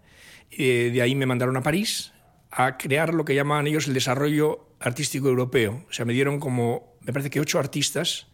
Eh, 0.52 0.92
de 0.94 1.02
ahí 1.02 1.16
me 1.16 1.26
mandaron 1.26 1.58
a 1.58 1.64
París 1.64 2.14
a 2.52 2.78
crear 2.78 3.16
lo 3.16 3.26
que 3.26 3.34
llamaban 3.34 3.66
ellos 3.66 3.88
el 3.88 3.96
desarrollo 3.96 4.70
artístico 4.80 5.28
europeo. 5.30 5.84
O 5.90 5.94
sea, 5.94 6.06
me 6.06 6.14
dieron 6.14 6.40
como, 6.40 6.96
me 7.02 7.12
parece 7.12 7.32
que 7.32 7.40
ocho 7.40 7.58
artistas 7.58 8.28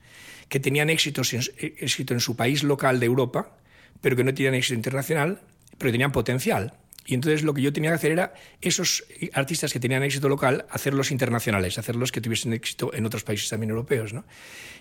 que 0.49 0.59
tenían 0.59 0.89
éxito 0.89 1.21
éxito 1.21 2.13
en 2.13 2.19
su 2.19 2.35
país 2.35 2.63
local 2.63 2.99
de 2.99 3.05
Europa, 3.05 3.55
pero 4.01 4.17
que 4.17 4.25
no 4.25 4.33
tenían 4.33 4.55
éxito 4.55 4.75
internacional, 4.75 5.39
pero 5.77 5.93
tenían 5.93 6.11
potencial. 6.11 6.73
Y 7.09 7.15
entonces 7.15 7.41
lo 7.41 7.55
que 7.55 7.63
yo 7.63 7.73
tenía 7.73 7.89
que 7.89 7.95
hacer 7.95 8.11
era 8.11 8.33
esos 8.61 9.03
artistas 9.33 9.73
que 9.73 9.79
tenían 9.79 10.03
éxito 10.03 10.29
local, 10.29 10.67
hacerlos 10.69 11.09
internacionales, 11.09 11.79
hacerlos 11.79 12.11
que 12.11 12.21
tuviesen 12.21 12.53
éxito 12.53 12.93
en 12.93 13.03
otros 13.03 13.23
países 13.23 13.49
también 13.49 13.71
europeos. 13.71 14.13
¿no? 14.13 14.25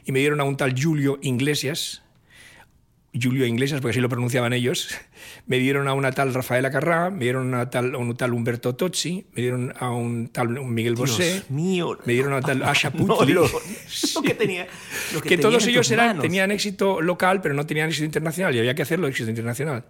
Y 0.05 0.13
me 0.13 0.19
dieron 0.19 0.39
a 0.43 0.45
un 0.45 0.59
tal 0.59 0.75
Julio 0.79 1.19
Iglesias, 1.23 2.03
Julio 3.15 3.47
Iglesias, 3.47 3.81
porque 3.81 3.93
así 3.93 4.01
lo 4.01 4.11
pronunciaban 4.11 4.53
ellos, 4.53 4.95
me 5.47 5.59
dieron 5.59 5.89
a 5.89 5.95
una 5.95 6.13
tal 6.13 6.35
Rafaela 6.35 6.71
Carrá, 6.71 7.09
me 7.09 7.21
dieron 7.21 7.55
a, 7.55 7.71
tal, 7.71 7.95
a 7.95 7.97
un 7.97 8.15
tal 8.15 8.35
Humberto 8.35 8.75
Tozzi, 8.75 9.25
me 9.33 9.41
dieron 9.41 9.73
a 9.79 9.91
un 9.91 10.29
tal 10.29 10.51
Miguel 10.67 10.97
Bosé, 10.97 11.45
mío. 11.49 11.97
me 12.05 12.13
dieron 12.13 12.35
a 12.35 12.37
un 12.37 12.43
tal 12.43 12.63
Asha 12.63 12.91
Putli. 12.93 13.33
No, 13.33 13.41
lo, 13.41 14.23
que 14.23 14.35
tenía, 14.35 14.67
lo 15.15 15.23
que, 15.23 15.39
todos 15.39 15.67
ellos 15.67 15.91
eran, 15.91 16.21
tenían 16.21 16.51
éxito 16.51 17.01
local, 17.01 17.41
pero 17.41 17.55
no 17.55 17.65
tenían 17.65 17.89
éxito 17.89 18.05
internacional, 18.05 18.55
y 18.55 18.59
había 18.59 18.75
que 18.75 18.83
hacerlo 18.83 19.07
éxito 19.07 19.31
internacional. 19.31 19.87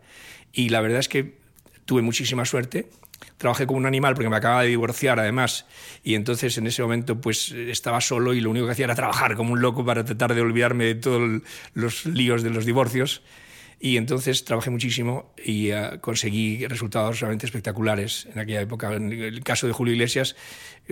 Y 0.52 0.68
la 0.68 0.80
verdad 0.80 1.00
es 1.00 1.09
que 1.09 1.48
tuve 1.88 2.02
muchísima 2.02 2.45
suerte. 2.45 2.90
Trabajé 3.38 3.66
como 3.66 3.78
un 3.78 3.87
animal 3.87 4.12
porque 4.12 4.28
me 4.28 4.37
acababa 4.37 4.62
de 4.62 4.68
divorciar 4.68 5.18
además 5.18 5.64
y 6.04 6.16
entonces 6.16 6.59
en 6.59 6.66
ese 6.66 6.83
momento 6.83 7.18
pues 7.18 7.50
estaba 7.50 8.02
solo 8.02 8.35
y 8.35 8.42
lo 8.42 8.50
único 8.50 8.66
que 8.66 8.73
hacía 8.73 8.85
era 8.85 8.95
trabajar 8.95 9.37
como 9.37 9.54
un 9.54 9.62
loco 9.62 9.87
para 9.87 10.04
tratar 10.04 10.35
de 10.35 10.42
olvidarme 10.42 10.85
de 10.85 10.95
todos 10.97 11.40
los 11.73 12.04
líos 12.04 12.42
de 12.42 12.50
los 12.50 12.66
divorcios 12.66 13.23
y 13.80 13.97
entonces 13.97 14.45
trabajé 14.45 14.68
muchísimo 14.68 15.33
y 15.42 15.73
uh, 15.73 15.99
conseguí 16.02 16.66
resultados 16.66 17.21
realmente 17.21 17.47
espectaculares 17.47 18.28
en 18.35 18.38
aquella 18.38 18.61
época. 18.61 18.92
En 18.92 19.11
el 19.11 19.42
caso 19.42 19.66
de 19.66 19.73
Julio 19.73 19.95
Iglesias, 19.95 20.37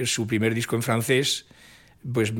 su 0.04 0.26
primer 0.26 0.54
disco 0.54 0.76
en 0.76 0.82
francés, 0.82 1.44
pues 2.10 2.32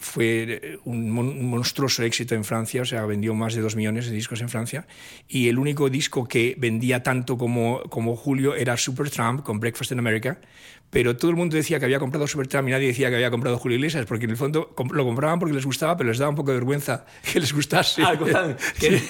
fue 0.00 0.78
un, 0.84 1.10
monstruoso 1.10 2.02
éxito 2.02 2.34
en 2.34 2.42
Francia, 2.42 2.80
o 2.80 2.84
sea, 2.86 3.04
vendió 3.04 3.34
más 3.34 3.54
de 3.54 3.60
dos 3.60 3.76
millones 3.76 4.06
de 4.06 4.12
discos 4.12 4.40
en 4.40 4.48
Francia, 4.48 4.86
y 5.28 5.48
el 5.48 5.58
único 5.58 5.90
disco 5.90 6.26
que 6.26 6.54
vendía 6.58 7.02
tanto 7.02 7.36
como, 7.36 7.82
como 7.90 8.16
Julio 8.16 8.54
era 8.54 8.78
Supertramp 8.78 9.42
con 9.42 9.60
Breakfast 9.60 9.92
in 9.92 9.98
America, 9.98 10.40
pero 10.88 11.16
todo 11.16 11.30
el 11.30 11.36
mundo 11.36 11.54
decía 11.54 11.78
que 11.78 11.84
había 11.84 11.98
comprado 11.98 12.26
Supertramp 12.26 12.68
y 12.68 12.70
nadie 12.72 12.88
decía 12.88 13.10
que 13.10 13.16
había 13.16 13.30
comprado 13.30 13.58
Julio 13.58 13.76
Iglesias, 13.76 14.06
porque 14.06 14.24
en 14.24 14.30
el 14.30 14.36
fondo 14.38 14.74
lo 14.90 15.04
compraban 15.04 15.38
porque 15.38 15.54
les 15.54 15.66
gustaba, 15.66 15.98
pero 15.98 16.08
les 16.08 16.18
daba 16.18 16.30
un 16.30 16.36
poco 16.36 16.50
de 16.50 16.56
vergüenza 16.56 17.04
que 17.32 17.38
les 17.38 17.52
gustase. 17.52 18.02
Ah, 18.02 18.16
que, 18.78 19.00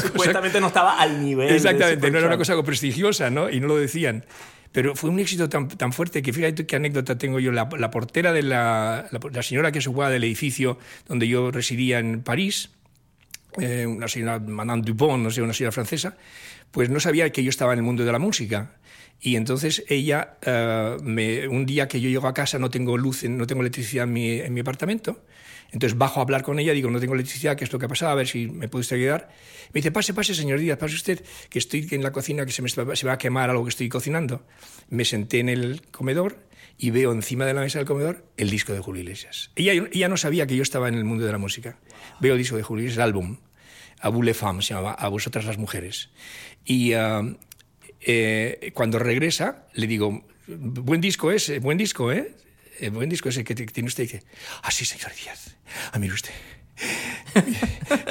supuestamente 0.00 0.60
no 0.60 0.68
estaba 0.68 0.98
al 0.98 1.22
nivel. 1.22 1.54
Exactamente, 1.54 2.10
no 2.10 2.18
era 2.18 2.26
una 2.26 2.38
cosa 2.38 2.60
prestigiosa, 2.62 3.28
¿no? 3.28 3.50
Y 3.50 3.60
no 3.60 3.68
lo 3.68 3.76
decían. 3.76 4.24
Pero 4.72 4.94
fue 4.94 5.10
un 5.10 5.18
éxito 5.18 5.48
tan, 5.48 5.68
tan 5.68 5.92
fuerte 5.92 6.22
que 6.22 6.32
fíjate 6.32 6.66
qué 6.66 6.76
anécdota 6.76 7.16
tengo 7.16 7.40
yo. 7.40 7.52
La, 7.52 7.68
portera 7.68 8.32
de 8.32 8.42
la, 8.42 9.08
la, 9.10 9.42
señora 9.42 9.72
que 9.72 9.80
se 9.80 9.88
ocupaba 9.88 10.10
del 10.10 10.24
edificio 10.24 10.78
donde 11.06 11.26
yo 11.26 11.50
residía 11.50 11.98
en 11.98 12.22
París, 12.22 12.70
eh, 13.60 13.86
una 13.86 14.08
señora 14.08 14.38
Madame 14.38 14.82
Dupont, 14.82 15.22
no 15.22 15.30
sé, 15.30 15.42
una 15.42 15.54
señora 15.54 15.72
francesa, 15.72 16.16
pues 16.70 16.90
no 16.90 17.00
sabía 17.00 17.30
que 17.30 17.42
yo 17.42 17.50
estaba 17.50 17.72
en 17.72 17.78
el 17.78 17.84
mundo 17.84 18.04
de 18.04 18.12
la 18.12 18.18
música. 18.18 18.72
Y 19.20 19.36
entonces 19.36 19.84
ella, 19.88 20.36
eh, 20.42 21.48
un 21.50 21.66
día 21.66 21.88
que 21.88 22.00
yo 22.00 22.08
llego 22.08 22.28
a 22.28 22.34
casa, 22.34 22.58
no 22.58 22.70
tengo 22.70 22.96
luz, 22.96 23.24
no 23.24 23.46
tengo 23.46 23.62
electricidad 23.62 24.04
en 24.04 24.54
mi 24.54 24.60
apartamento, 24.60 25.24
entonces 25.70 25.98
bajo 25.98 26.20
a 26.20 26.22
hablar 26.22 26.42
con 26.42 26.58
ella, 26.58 26.72
digo, 26.72 26.90
no 26.90 26.98
tengo 26.98 27.14
electricidad, 27.14 27.56
¿qué 27.56 27.64
es 27.64 27.72
lo 27.72 27.78
que 27.78 27.86
ha 27.86 27.88
pasado? 27.88 28.12
A 28.12 28.14
ver 28.14 28.26
si 28.26 28.48
me 28.48 28.68
puede 28.68 28.82
usted 28.82 28.96
ayudar. 28.96 29.28
Me 29.72 29.80
dice, 29.80 29.92
pase, 29.92 30.14
pase, 30.14 30.34
señor 30.34 30.58
Díaz, 30.58 30.78
pase 30.78 30.94
usted, 30.94 31.22
que 31.50 31.58
estoy 31.58 31.86
en 31.90 32.02
la 32.02 32.10
cocina, 32.10 32.46
que 32.46 32.52
se 32.52 32.62
me 32.62 32.68
se 32.68 33.06
va 33.06 33.12
a 33.12 33.18
quemar 33.18 33.50
algo 33.50 33.64
que 33.64 33.70
estoy 33.70 33.88
cocinando. 33.88 34.46
Me 34.88 35.04
senté 35.04 35.40
en 35.40 35.50
el 35.50 35.82
comedor 35.90 36.38
y 36.78 36.90
veo 36.90 37.12
encima 37.12 37.44
de 37.44 37.52
la 37.52 37.60
mesa 37.60 37.78
del 37.78 37.86
comedor 37.86 38.24
el 38.36 38.48
disco 38.48 38.72
de 38.72 38.80
Julio 38.80 39.02
Iglesias. 39.02 39.50
Ella, 39.56 39.72
ella 39.92 40.08
no 40.08 40.16
sabía 40.16 40.46
que 40.46 40.56
yo 40.56 40.62
estaba 40.62 40.88
en 40.88 40.94
el 40.94 41.04
mundo 41.04 41.26
de 41.26 41.32
la 41.32 41.38
música. 41.38 41.78
Veo 42.20 42.32
el 42.32 42.38
disco 42.38 42.56
de 42.56 42.62
Julio 42.62 42.84
Iglesias, 42.84 42.98
el 42.98 43.08
álbum, 43.08 43.36
A 44.00 44.08
Boule 44.08 44.32
Femme, 44.32 44.62
se 44.62 44.72
llamaba, 44.72 44.94
A 44.94 45.08
Vosotras 45.08 45.44
las 45.44 45.58
Mujeres. 45.58 46.08
Y 46.64 46.94
ah, 46.94 47.22
eh, 48.00 48.70
cuando 48.74 48.98
regresa, 48.98 49.66
le 49.74 49.86
digo, 49.86 50.24
buen 50.46 51.00
disco 51.00 51.30
ese, 51.30 51.58
buen 51.58 51.76
disco, 51.76 52.10
¿eh? 52.12 52.34
El 52.78 52.90
buen 52.90 53.08
disco 53.08 53.28
ese 53.28 53.44
que 53.44 53.54
tiene 53.54 53.88
usted 53.88 54.04
dice, 54.04 54.22
ah, 54.62 54.70
sí, 54.70 54.84
señor 54.84 55.12
Díaz, 55.14 55.56
a 55.92 55.98
mí 55.98 56.10
usted. 56.10 56.32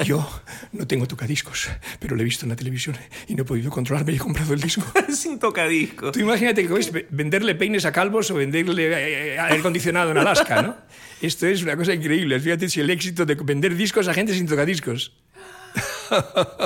Yo 0.04 0.28
no 0.72 0.86
tengo 0.86 1.06
tocadiscos, 1.06 1.68
pero 1.98 2.16
lo 2.16 2.22
he 2.22 2.24
visto 2.24 2.44
en 2.44 2.50
la 2.50 2.56
televisión 2.56 2.96
y 3.26 3.34
no 3.34 3.42
he 3.42 3.46
podido 3.46 3.70
controlarme 3.70 4.12
y 4.12 4.16
he 4.16 4.18
comprado 4.18 4.52
el 4.54 4.60
disco. 4.60 4.82
Sin 5.08 5.38
tocadiscos. 5.38 6.12
Tú 6.12 6.20
imagínate 6.20 6.66
que 6.66 6.74
es 6.78 6.92
venderle 7.10 7.54
peines 7.54 7.84
a 7.84 7.92
calvos 7.92 8.30
o 8.30 8.34
venderle 8.34 8.86
eh, 8.86 9.34
eh, 9.34 9.38
aire 9.38 9.60
acondicionado 9.60 10.10
en 10.10 10.18
Alaska, 10.18 10.62
¿no? 10.62 10.76
Esto 11.22 11.46
es 11.46 11.62
una 11.62 11.76
cosa 11.76 11.94
increíble. 11.94 12.38
Fíjate 12.38 12.68
si 12.68 12.80
el 12.80 12.90
éxito 12.90 13.26
de 13.26 13.34
vender 13.34 13.74
discos 13.74 14.06
a 14.08 14.14
gente 14.14 14.34
sin 14.34 14.46
tocadiscos. 14.46 15.12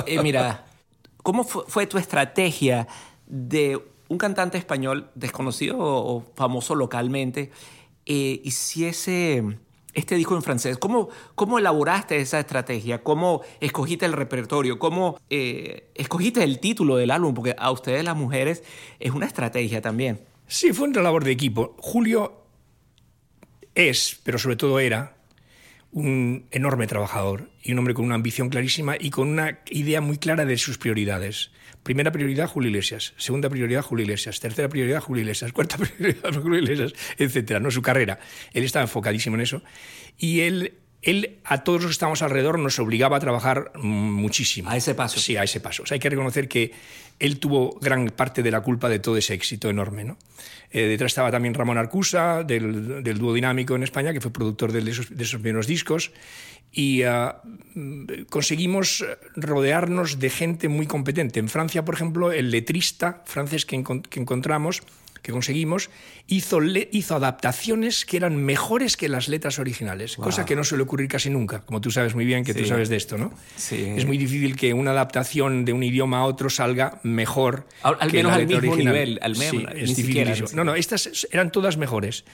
Eh, 0.06 0.22
mira, 0.22 0.64
¿cómo 1.16 1.42
fue 1.42 1.88
tu 1.88 1.98
estrategia 1.98 2.86
de 3.26 3.76
un 4.06 4.16
cantante 4.16 4.56
español 4.56 5.10
desconocido 5.16 5.76
o 5.78 6.24
famoso 6.36 6.76
localmente 6.76 7.50
eh, 8.06 8.40
hiciese 8.44 9.44
este 9.94 10.14
disco 10.16 10.34
en 10.34 10.42
francés. 10.42 10.78
¿Cómo, 10.78 11.08
¿Cómo 11.34 11.58
elaboraste 11.58 12.16
esa 12.16 12.40
estrategia? 12.40 13.02
¿Cómo 13.02 13.42
escogiste 13.60 14.06
el 14.06 14.12
repertorio? 14.12 14.78
¿Cómo 14.78 15.18
eh, 15.30 15.90
escogiste 15.94 16.42
el 16.42 16.58
título 16.60 16.96
del 16.96 17.10
álbum? 17.10 17.34
Porque 17.34 17.54
a 17.58 17.70
ustedes 17.70 18.04
las 18.04 18.16
mujeres 18.16 18.62
es 18.98 19.12
una 19.12 19.26
estrategia 19.26 19.80
también. 19.80 20.20
Sí, 20.46 20.72
fue 20.72 20.88
una 20.88 21.02
labor 21.02 21.24
de 21.24 21.32
equipo. 21.32 21.76
Julio 21.78 22.42
es, 23.74 24.20
pero 24.22 24.38
sobre 24.38 24.56
todo 24.56 24.80
era, 24.80 25.16
un 25.92 26.46
enorme 26.50 26.86
trabajador 26.86 27.50
y 27.62 27.72
un 27.72 27.78
hombre 27.78 27.94
con 27.94 28.06
una 28.06 28.14
ambición 28.14 28.48
clarísima 28.48 28.96
y 28.98 29.10
con 29.10 29.28
una 29.28 29.60
idea 29.70 30.00
muy 30.00 30.16
clara 30.16 30.46
de 30.46 30.56
sus 30.56 30.78
prioridades. 30.78 31.50
Primera 31.82 32.10
prioridad, 32.12 32.48
Julio 32.48 32.70
Iglesias. 32.70 33.12
Segunda 33.18 33.50
prioridad, 33.50 33.82
Julio 33.82 34.04
Iglesias. 34.04 34.40
Tercera 34.40 34.68
prioridad, 34.68 35.00
Julio 35.00 35.22
Iglesias. 35.22 35.52
Cuarta 35.52 35.76
prioridad, 35.98 36.32
Julio 36.40 36.60
Iglesias, 36.60 36.94
etcétera. 37.18 37.60
No 37.60 37.70
su 37.70 37.82
carrera. 37.82 38.18
Él 38.54 38.64
estaba 38.64 38.84
enfocadísimo 38.84 39.36
en 39.36 39.42
eso. 39.42 39.62
Y 40.16 40.40
él, 40.40 40.74
él, 41.02 41.38
a 41.44 41.64
todos 41.64 41.82
los 41.82 41.88
que 41.88 41.92
estábamos 41.92 42.22
alrededor, 42.22 42.58
nos 42.58 42.78
obligaba 42.78 43.16
a 43.16 43.20
trabajar 43.20 43.72
muchísimo. 43.76 44.70
A 44.70 44.76
ese 44.76 44.94
paso. 44.94 45.18
Sí, 45.20 45.36
a 45.36 45.42
ese 45.42 45.60
paso. 45.60 45.82
O 45.82 45.86
sea, 45.86 45.96
hay 45.96 46.00
que 46.00 46.10
reconocer 46.10 46.48
que 46.48 46.72
él 47.18 47.38
tuvo 47.38 47.78
gran 47.80 48.06
parte 48.10 48.42
de 48.42 48.50
la 48.50 48.60
culpa 48.60 48.88
de 48.88 48.98
todo 48.98 49.16
ese 49.16 49.34
éxito 49.34 49.68
enorme. 49.68 50.04
¿no? 50.04 50.16
Eh, 50.70 50.82
detrás 50.82 51.12
estaba 51.12 51.30
también 51.30 51.54
Ramón 51.54 51.78
Arcusa, 51.78 52.44
del, 52.44 53.02
del 53.02 53.18
dúo 53.18 53.34
dinámico 53.34 53.74
en 53.74 53.82
España, 53.82 54.12
que 54.12 54.20
fue 54.20 54.32
productor 54.32 54.72
de 54.72 54.88
esos, 54.90 55.14
de 55.14 55.22
esos 55.22 55.40
primeros 55.40 55.66
discos 55.66 56.12
y 56.72 57.02
ah, 57.02 57.42
conseguimos 58.30 59.04
rodearnos 59.36 60.18
de 60.18 60.30
gente 60.30 60.68
muy 60.68 60.86
competente. 60.86 61.38
En 61.38 61.50
Francia, 61.50 61.84
por 61.84 61.94
ejemplo, 61.94 62.32
el 62.32 62.50
letrista 62.50 63.22
francés 63.26 63.66
que, 63.66 63.76
encontramos, 63.76 64.82
que 65.22 65.32
conseguimos, 65.32 65.88
hizo, 66.26 66.58
hizo 66.90 67.14
adaptaciones 67.14 68.04
que 68.04 68.16
eran 68.16 68.36
mejores 68.36 68.96
que 68.96 69.08
las 69.08 69.28
letras 69.28 69.58
originales, 69.58 70.16
cosa 70.16 70.44
que 70.44 70.56
no 70.56 70.64
suele 70.64 70.82
ocurrir 70.82 71.08
casi 71.08 71.30
nunca, 71.30 71.60
como 71.60 71.80
tú 71.80 71.90
sabes 71.90 72.14
muy 72.14 72.24
bien 72.24 72.44
que 72.44 72.54
tú 72.54 72.64
sabes 72.64 72.88
de 72.88 72.96
esto, 72.96 73.16
¿no? 73.16 73.32
Es 73.70 74.04
muy 74.04 74.18
difícil 74.18 74.56
que 74.56 74.74
una 74.74 74.90
adaptación 74.90 75.64
de 75.64 75.72
un 75.72 75.82
idioma 75.82 76.18
a 76.18 76.24
otro 76.24 76.50
salga 76.50 77.00
mejor 77.04 77.66
al, 77.82 77.98
que 78.10 78.18
menos 78.18 78.30
la 78.30 78.36
al 78.36 78.40
letra 78.42 78.60
mismo 78.60 78.72
original. 78.72 78.94
nivel, 78.94 79.18
al 79.22 79.36
menos, 79.36 79.72
es 79.74 79.96
difícil. 79.96 80.44
No, 80.54 80.64
no, 80.64 80.74
estas 80.74 81.26
eran 81.30 81.52
todas 81.52 81.76
mejores. 81.76 82.24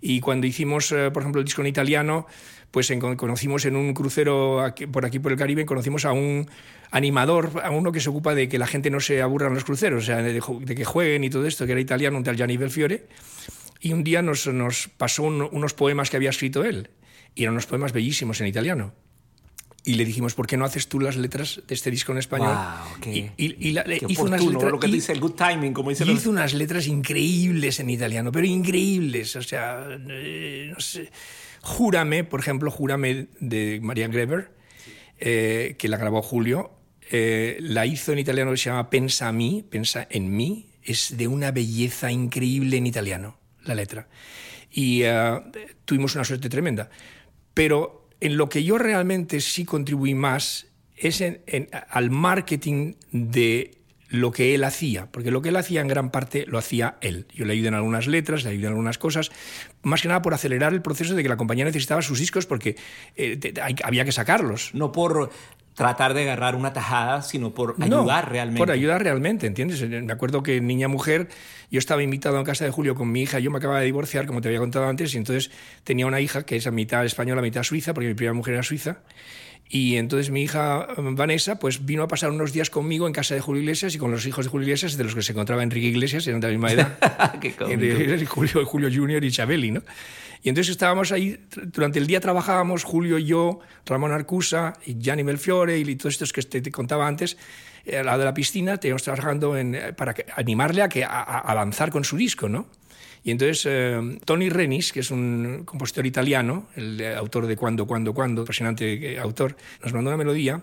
Y 0.00 0.20
cuando 0.20 0.46
hicimos, 0.46 0.92
eh, 0.92 1.10
por 1.12 1.22
ejemplo, 1.22 1.40
el 1.40 1.44
disco 1.44 1.60
en 1.60 1.66
italiano, 1.66 2.26
pues 2.70 2.92
conocimos 3.16 3.64
en 3.64 3.76
un 3.76 3.94
crucero 3.94 4.62
por 4.92 5.04
aquí 5.06 5.18
por 5.18 5.32
el 5.32 5.38
Caribe, 5.38 5.64
conocimos 5.66 6.04
a 6.04 6.12
un 6.12 6.48
animador, 6.90 7.60
a 7.64 7.70
uno 7.70 7.92
que 7.92 8.00
se 8.00 8.08
ocupa 8.10 8.34
de 8.34 8.48
que 8.48 8.58
la 8.58 8.66
gente 8.66 8.90
no 8.90 9.00
se 9.00 9.20
aburra 9.22 9.48
en 9.48 9.54
los 9.54 9.64
cruceros, 9.64 10.04
o 10.04 10.06
sea, 10.06 10.16
de, 10.22 10.40
que 10.74 10.84
jueguen 10.84 11.24
y 11.24 11.30
todo 11.30 11.46
esto, 11.46 11.66
que 11.66 11.72
era 11.72 11.80
italiano, 11.80 12.16
un 12.16 12.24
tal 12.24 12.36
Gianni 12.36 12.56
Belfiore, 12.56 13.06
y 13.80 13.92
un 13.92 14.04
día 14.04 14.22
nos, 14.22 14.46
nos 14.48 14.88
pasó 14.96 15.22
unos 15.24 15.74
poemas 15.74 16.10
que 16.10 16.16
había 16.16 16.30
escrito 16.30 16.64
él. 16.64 16.90
y 17.34 17.42
eran 17.42 17.54
unos 17.54 17.66
poemas 17.66 17.92
bellísimos 17.92 18.40
en 18.40 18.48
italiano. 18.48 18.92
Y 19.84 19.94
le 19.94 20.04
dijimos, 20.04 20.34
¿por 20.34 20.46
qué 20.46 20.56
no 20.58 20.64
haces 20.66 20.88
tú 20.88 21.00
las 21.00 21.16
letras 21.16 21.62
de 21.66 21.74
este 21.74 21.90
disco 21.90 22.12
en 22.12 22.18
español? 22.18 22.54
Wow, 23.06 23.14
y, 23.14 23.30
y 23.38 23.72
la, 23.72 23.84
qué 23.84 24.04
hizo 24.08 24.24
unas 24.24 24.44
letras, 24.44 24.72
lo 24.72 24.78
que 24.80 24.88
dice 24.88 25.12
el 25.12 25.20
good 25.20 25.32
timing, 25.32 25.72
como 25.72 25.88
dice 25.90 26.04
los- 26.04 26.18
hizo 26.18 26.28
unas 26.30 26.52
letras 26.52 26.86
increíbles 26.88 27.80
en 27.80 27.88
italiano, 27.88 28.30
pero 28.32 28.44
increíbles. 28.46 29.34
O 29.36 29.42
sea, 29.42 29.86
eh, 30.10 30.70
no 30.74 30.80
sé. 30.80 31.10
Júrame, 31.62 32.24
por 32.24 32.40
ejemplo, 32.40 32.70
Júrame 32.70 33.28
de 33.40 33.80
María 33.82 34.08
Greber, 34.08 34.52
eh, 35.18 35.76
que 35.78 35.88
la 35.88 35.96
grabó 35.96 36.22
Julio, 36.22 36.70
eh, 37.10 37.56
la 37.60 37.86
hizo 37.86 38.12
en 38.12 38.18
italiano 38.18 38.56
se 38.56 38.70
llama 38.70 38.90
Pensa 38.90 39.28
a 39.28 39.32
mí, 39.32 39.64
Pensa 39.68 40.06
en 40.10 40.34
mí. 40.36 40.66
Es 40.82 41.16
de 41.16 41.28
una 41.28 41.50
belleza 41.50 42.10
increíble 42.10 42.76
en 42.76 42.86
italiano, 42.86 43.38
la 43.64 43.74
letra. 43.74 44.08
Y 44.70 45.02
eh, 45.02 45.40
tuvimos 45.84 46.14
una 46.14 46.24
suerte 46.24 46.48
tremenda. 46.48 46.88
Pero 47.54 48.08
en 48.20 48.36
lo 48.36 48.48
que 48.48 48.64
yo 48.64 48.78
realmente 48.78 49.40
sí 49.40 49.64
contribuí 49.64 50.14
más 50.14 50.66
es 50.96 51.20
en- 51.20 51.40
al 51.90 52.10
marketing 52.10 52.94
de 53.12 53.77
lo 54.08 54.32
que 54.32 54.54
él 54.54 54.64
hacía, 54.64 55.06
porque 55.10 55.30
lo 55.30 55.42
que 55.42 55.50
él 55.50 55.56
hacía 55.56 55.80
en 55.82 55.88
gran 55.88 56.10
parte 56.10 56.44
lo 56.46 56.56
hacía 56.58 56.96
él. 57.02 57.26
Yo 57.34 57.44
le 57.44 57.52
ayudé 57.52 57.68
en 57.68 57.74
algunas 57.74 58.06
letras, 58.06 58.42
le 58.44 58.50
ayudé 58.50 58.64
en 58.66 58.72
algunas 58.72 58.96
cosas, 58.98 59.30
más 59.82 60.00
que 60.02 60.08
nada 60.08 60.22
por 60.22 60.32
acelerar 60.34 60.72
el 60.72 60.80
proceso 60.82 61.14
de 61.14 61.22
que 61.22 61.28
la 61.28 61.36
compañía 61.36 61.64
necesitaba 61.66 62.00
sus 62.02 62.18
discos 62.18 62.46
porque 62.46 62.76
eh, 63.16 63.36
te- 63.36 63.60
hay- 63.60 63.74
había 63.84 64.04
que 64.06 64.12
sacarlos. 64.12 64.70
No 64.74 64.92
por 64.92 65.30
tratar 65.74 66.12
de 66.14 66.22
agarrar 66.22 66.56
una 66.56 66.72
tajada, 66.72 67.22
sino 67.22 67.54
por 67.54 67.78
No, 67.78 67.84
ayudar 68.00 68.30
realmente. 68.32 68.58
Por 68.58 68.70
ayudar 68.72 69.00
realmente, 69.02 69.46
¿entiendes? 69.46 69.80
Me 69.88 70.12
acuerdo 70.12 70.42
que 70.42 70.60
Niña 70.60 70.88
Mujer 70.88 71.28
yo 71.70 71.78
estaba 71.78 72.02
invitado 72.02 72.36
en 72.38 72.44
casa 72.44 72.64
de 72.64 72.70
Julio 72.72 72.94
con 72.96 73.12
mi 73.12 73.22
hija, 73.22 73.38
yo 73.38 73.50
me 73.52 73.58
acababa 73.58 73.78
de 73.80 73.86
divorciar, 73.86 74.26
como 74.26 74.40
te 74.40 74.48
había 74.48 74.58
contado 74.58 74.88
antes, 74.88 75.14
y 75.14 75.18
entonces 75.18 75.52
tenía 75.84 76.06
una 76.06 76.18
hija 76.20 76.44
que 76.44 76.56
es 76.56 76.66
a 76.66 76.70
mitad 76.72 77.04
española, 77.04 77.42
mitad 77.42 77.62
suiza, 77.62 77.94
porque 77.94 78.08
mi 78.08 78.14
primera 78.14 78.32
mujer 78.34 78.54
era 78.54 78.62
suiza. 78.64 79.02
Y 79.68 79.96
entonces 79.96 80.30
mi 80.30 80.42
hija 80.42 80.86
eh, 80.90 80.94
Vanessa 80.96 81.58
pues 81.58 81.84
vino 81.84 82.02
a 82.02 82.08
pasar 82.08 82.30
unos 82.30 82.52
días 82.52 82.70
conmigo 82.70 83.06
en 83.06 83.12
casa 83.12 83.34
de 83.34 83.40
Julio 83.40 83.62
Iglesias 83.62 83.94
y 83.94 83.98
con 83.98 84.10
los 84.10 84.26
hijos 84.26 84.46
de 84.46 84.50
Julio 84.50 84.66
Iglesias, 84.66 84.96
de 84.96 85.04
los 85.04 85.14
que 85.14 85.22
se 85.22 85.32
encontraba 85.32 85.62
Enrique 85.62 85.88
Iglesias, 85.88 86.26
eran 86.26 86.40
de 86.40 86.46
la 86.48 86.52
misma 86.52 86.72
edad. 86.72 86.98
Qué 87.40 87.52
cómico. 87.52 87.82
Eh, 87.82 88.26
Julio, 88.28 88.64
Julio 88.64 88.88
Junior 88.92 89.22
y 89.22 89.30
Chabeli, 89.30 89.70
¿no? 89.70 89.82
Y 90.42 90.48
entonces 90.48 90.70
estábamos 90.70 91.10
ahí, 91.10 91.38
durante 91.66 91.98
el 91.98 92.06
día 92.06 92.20
trabajábamos, 92.20 92.84
Julio 92.84 93.18
y 93.18 93.24
yo, 93.24 93.58
Ramón 93.84 94.12
Arcusa 94.12 94.74
y 94.86 94.96
Gianni 94.98 95.24
Melfiore 95.24 95.78
y 95.78 95.96
todos 95.96 96.14
estos 96.14 96.32
que 96.32 96.42
te, 96.42 96.60
te 96.60 96.70
contaba 96.70 97.08
antes, 97.08 97.36
eh, 97.84 97.98
al 97.98 98.06
lado 98.06 98.20
de 98.20 98.24
la 98.24 98.34
piscina, 98.34 98.78
teníamos 98.78 99.02
trabajando 99.02 99.56
en, 99.58 99.94
para 99.96 100.14
animarle 100.36 100.82
a, 100.82 100.88
que, 100.88 101.02
a, 101.04 101.08
a 101.08 101.38
avanzar 101.40 101.90
con 101.90 102.04
su 102.04 102.16
disco, 102.16 102.48
¿no? 102.48 102.68
Y 103.22 103.30
entonces 103.30 103.66
eh, 103.68 104.18
Tony 104.24 104.48
Renis, 104.48 104.92
que 104.92 105.00
es 105.00 105.10
un 105.10 105.62
compositor 105.64 106.06
italiano, 106.06 106.68
el 106.76 107.04
autor 107.16 107.46
de 107.46 107.56
Cuando, 107.56 107.86
Cuando, 107.86 108.14
Cuando, 108.14 108.42
impresionante 108.42 109.14
eh, 109.14 109.18
autor, 109.18 109.56
nos 109.82 109.92
mandó 109.92 110.10
una 110.10 110.16
melodía 110.16 110.62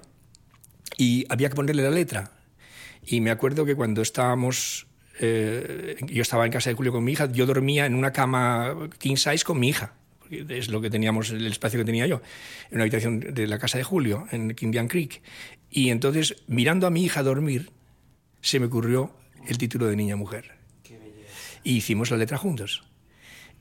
y 0.97 1.25
había 1.29 1.49
que 1.49 1.55
ponerle 1.55 1.83
la 1.83 1.91
letra. 1.91 2.31
Y 3.05 3.21
me 3.21 3.31
acuerdo 3.31 3.65
que 3.65 3.75
cuando 3.75 4.01
estábamos, 4.01 4.87
eh, 5.19 5.97
yo 6.07 6.21
estaba 6.21 6.45
en 6.45 6.51
casa 6.51 6.69
de 6.69 6.75
Julio 6.75 6.91
con 6.91 7.03
mi 7.03 7.11
hija, 7.11 7.31
yo 7.31 7.45
dormía 7.45 7.85
en 7.85 7.95
una 7.95 8.11
cama 8.11 8.89
king 8.97 9.15
size 9.15 9.43
con 9.43 9.59
mi 9.59 9.69
hija, 9.69 9.93
es 10.29 10.69
lo 10.69 10.81
que 10.81 10.89
teníamos, 10.89 11.29
el 11.29 11.45
espacio 11.45 11.79
que 11.79 11.85
tenía 11.85 12.07
yo, 12.07 12.21
en 12.69 12.75
una 12.75 12.83
habitación 12.83 13.19
de 13.19 13.47
la 13.47 13.59
casa 13.59 13.77
de 13.77 13.83
Julio, 13.83 14.25
en 14.31 14.55
Indian 14.59 14.87
Creek. 14.87 15.21
Y 15.69 15.89
entonces, 15.89 16.43
mirando 16.47 16.87
a 16.87 16.89
mi 16.89 17.03
hija 17.03 17.21
dormir, 17.21 17.69
se 18.41 18.59
me 18.59 18.67
ocurrió 18.67 19.11
el 19.47 19.57
título 19.57 19.85
de 19.87 19.95
Niña 19.95 20.15
Mujer. 20.15 20.64
Y 21.65 21.77
hicimos 21.77 22.11
la 22.11 22.17
letra 22.17 22.37
juntos. 22.37 22.83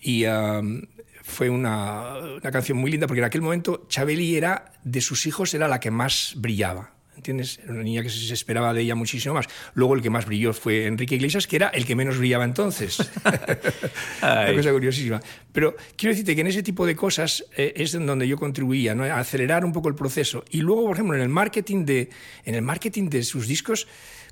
Y 0.00 0.26
um, 0.26 0.82
fue 1.22 1.50
una, 1.50 2.18
una 2.18 2.52
canción 2.52 2.78
muy 2.78 2.90
linda 2.90 3.08
porque 3.08 3.20
en 3.20 3.24
aquel 3.24 3.40
momento 3.40 3.86
Chabeli 3.88 4.36
era, 4.36 4.72
de 4.84 5.00
sus 5.00 5.26
hijos, 5.26 5.54
era 5.54 5.66
la 5.66 5.80
que 5.80 5.90
más 5.90 6.34
brillaba. 6.36 6.94
¿Entiendes? 7.16 7.60
Era 7.62 7.72
una 7.72 7.82
niña 7.82 8.02
que 8.02 8.10
se 8.10 8.34
esperaba 8.34 8.74
de 8.74 8.82
ella 8.82 8.94
muchísimo 8.94 9.34
más. 9.34 9.46
Luego 9.74 9.94
el 9.94 10.02
que 10.02 10.10
más 10.10 10.26
brilló 10.26 10.52
fue 10.52 10.86
Enrique 10.86 11.14
Iglesias, 11.14 11.46
que 11.46 11.56
era 11.56 11.68
el 11.68 11.86
que 11.86 11.94
menos 11.94 12.18
brillaba 12.18 12.44
entonces. 12.44 12.98
una 14.22 14.54
cosa 14.54 14.72
curiosísima. 14.72 15.20
Pero 15.52 15.76
quiero 15.96 16.12
decirte 16.12 16.34
que 16.34 16.40
en 16.40 16.48
ese 16.48 16.62
tipo 16.62 16.84
de 16.84 16.96
cosas 16.96 17.44
eh, 17.56 17.72
es 17.76 17.94
en 17.94 18.06
donde 18.06 18.28
yo 18.28 18.36
contribuía, 18.36 18.94
¿no? 18.94 19.04
a 19.04 19.20
acelerar 19.20 19.64
un 19.64 19.72
poco 19.72 19.88
el 19.88 19.94
proceso. 19.94 20.44
Y 20.50 20.60
luego, 20.60 20.82
por 20.82 20.96
ejemplo, 20.96 21.14
en 21.14 21.22
el 21.22 21.28
marketing 21.28 21.84
de, 21.84 22.10
en 22.44 22.54
el 22.56 22.62
marketing 22.62 23.08
de 23.08 23.22
sus 23.22 23.46
discos, 23.46 23.86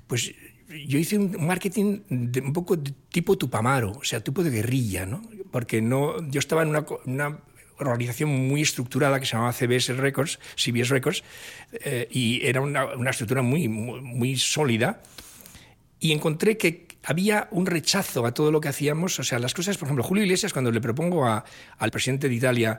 pues 0.05 0.33
yo 0.87 0.97
hice 0.99 1.17
un 1.17 1.45
marketing 1.45 2.01
un 2.09 2.53
poco 2.53 2.75
de 2.75 2.91
tipo 3.09 3.37
Tupamaro, 3.37 3.91
o 3.91 4.03
sea, 4.03 4.23
tipo 4.23 4.43
de 4.43 4.49
guerrilla, 4.49 5.05
¿no? 5.05 5.21
Porque 5.51 5.81
no, 5.81 6.27
yo 6.29 6.39
estaba 6.39 6.63
en 6.63 6.69
una, 6.69 6.85
una 7.05 7.39
organización 7.79 8.29
muy 8.47 8.61
estructurada 8.61 9.19
que 9.19 9.25
se 9.25 9.33
llamaba 9.33 9.53
CBS 9.53 9.93
Records, 9.95 10.39
CBS 10.55 10.89
Records, 10.89 11.23
eh, 11.73 12.07
y 12.11 12.45
era 12.45 12.61
una, 12.61 12.85
una 12.95 13.09
estructura 13.11 13.41
muy, 13.41 13.67
muy, 13.67 14.01
muy 14.01 14.37
sólida. 14.37 15.01
Y 15.99 16.11
encontré 16.11 16.57
que 16.57 16.87
había 17.03 17.47
un 17.51 17.65
rechazo 17.65 18.25
a 18.25 18.33
todo 18.33 18.51
lo 18.51 18.59
que 18.61 18.67
hacíamos. 18.69 19.19
O 19.19 19.23
sea, 19.23 19.39
las 19.39 19.53
cosas, 19.53 19.77
por 19.77 19.87
ejemplo, 19.87 20.03
Julio 20.03 20.23
Iglesias, 20.23 20.51
cuando 20.53 20.71
le 20.71 20.81
propongo 20.81 21.25
a- 21.25 21.43
al 21.77 21.91
presidente 21.91 22.27
de 22.29 22.35
Italia 22.35 22.77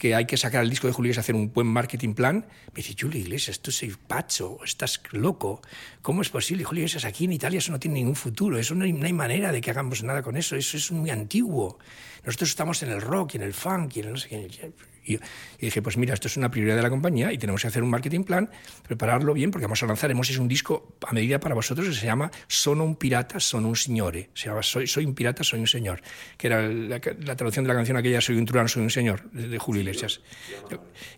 que 0.00 0.14
hay 0.14 0.24
que 0.24 0.38
sacar 0.38 0.64
el 0.64 0.70
disco 0.70 0.86
de 0.86 0.94
Julio 0.94 1.10
Iglesias, 1.10 1.26
hacer 1.26 1.34
un 1.34 1.52
buen 1.52 1.66
marketing 1.66 2.14
plan, 2.14 2.46
me 2.72 2.76
dice, 2.76 2.94
Julio 2.98 3.20
Iglesias, 3.20 3.60
tú 3.60 3.70
soy 3.70 3.94
pacho, 4.08 4.56
estás 4.64 4.98
loco. 5.12 5.60
¿Cómo 6.00 6.22
es 6.22 6.30
posible? 6.30 6.64
Julio 6.64 6.80
Iglesias, 6.80 7.04
aquí 7.04 7.26
en 7.26 7.34
Italia 7.34 7.58
eso 7.58 7.70
no 7.70 7.78
tiene 7.78 7.96
ningún 7.96 8.16
futuro, 8.16 8.56
eso 8.56 8.74
no 8.74 8.84
hay, 8.84 8.94
no 8.94 9.04
hay 9.04 9.12
manera 9.12 9.52
de 9.52 9.60
que 9.60 9.70
hagamos 9.70 10.02
nada 10.02 10.22
con 10.22 10.38
eso, 10.38 10.56
eso 10.56 10.78
es 10.78 10.90
muy 10.90 11.10
antiguo. 11.10 11.78
Nosotros 12.24 12.48
estamos 12.48 12.82
en 12.82 12.92
el 12.92 13.02
rock 13.02 13.34
y 13.34 13.36
en 13.36 13.42
el 13.42 13.52
funk 13.52 13.96
y 13.96 14.00
en 14.00 14.06
el 14.06 14.12
no 14.12 14.18
sé 14.18 14.28
qué. 14.30 14.72
Y, 15.04 15.14
y 15.14 15.20
dije, 15.60 15.82
pues 15.82 15.96
mira, 15.96 16.14
esto 16.14 16.28
es 16.28 16.36
una 16.36 16.50
prioridad 16.50 16.76
de 16.76 16.82
la 16.82 16.90
compañía 16.90 17.32
y 17.32 17.38
tenemos 17.38 17.62
que 17.62 17.68
hacer 17.68 17.82
un 17.82 17.90
marketing 17.90 18.24
plan, 18.24 18.50
prepararlo 18.86 19.34
bien, 19.34 19.50
porque 19.50 19.66
vamos 19.66 19.82
a 19.82 19.86
lanzar, 19.86 20.10
hemos 20.10 20.28
hecho 20.30 20.42
un 20.42 20.48
disco 20.48 20.96
a 21.06 21.12
medida 21.12 21.40
para 21.40 21.54
vosotros 21.54 21.88
que 21.88 21.94
se 21.94 22.06
llama 22.06 22.30
Sono 22.48 22.84
un 22.84 22.96
pirata, 22.96 23.40
sono 23.40 23.68
un 23.68 23.76
signore. 23.76 24.30
Se 24.34 24.46
llama 24.46 24.62
Soy, 24.62 24.86
soy 24.86 25.04
un 25.04 25.14
pirata, 25.14 25.44
soy 25.44 25.60
un 25.60 25.66
señor, 25.66 26.02
que 26.36 26.46
era 26.46 26.62
la, 26.68 27.00
la 27.20 27.36
traducción 27.36 27.64
de 27.64 27.68
la 27.68 27.74
canción 27.74 27.96
aquella 27.96 28.20
Soy 28.20 28.36
un 28.36 28.46
turano, 28.46 28.68
soy 28.68 28.82
un 28.82 28.90
señor, 28.90 29.30
de, 29.30 29.48
de 29.48 29.58
Julio 29.58 29.82
Iglesias. 29.82 30.20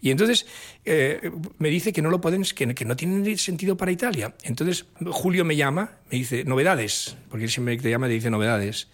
Y 0.01 0.11
entonces 0.11 0.47
eh, 0.85 1.31
me 1.59 1.69
dice 1.69 1.93
que 1.93 2.03
no 2.03 2.11
lo 2.11 2.21
pueden, 2.21 2.43
que, 2.43 2.75
que 2.75 2.85
no 2.85 2.97
tiene 2.97 3.37
sentido 3.37 3.77
para 3.77 3.93
Italia. 3.93 4.35
Entonces 4.43 4.87
Julio 5.11 5.45
me 5.45 5.57
llama, 5.57 5.99
me 6.11 6.19
dice, 6.19 6.45
novedades, 6.45 7.17
porque 7.29 7.45
él 7.45 7.51
siempre 7.51 7.77
te 7.77 7.91
llama 7.91 8.07
te 8.07 8.15
dice 8.15 8.31
novedades. 8.31 8.89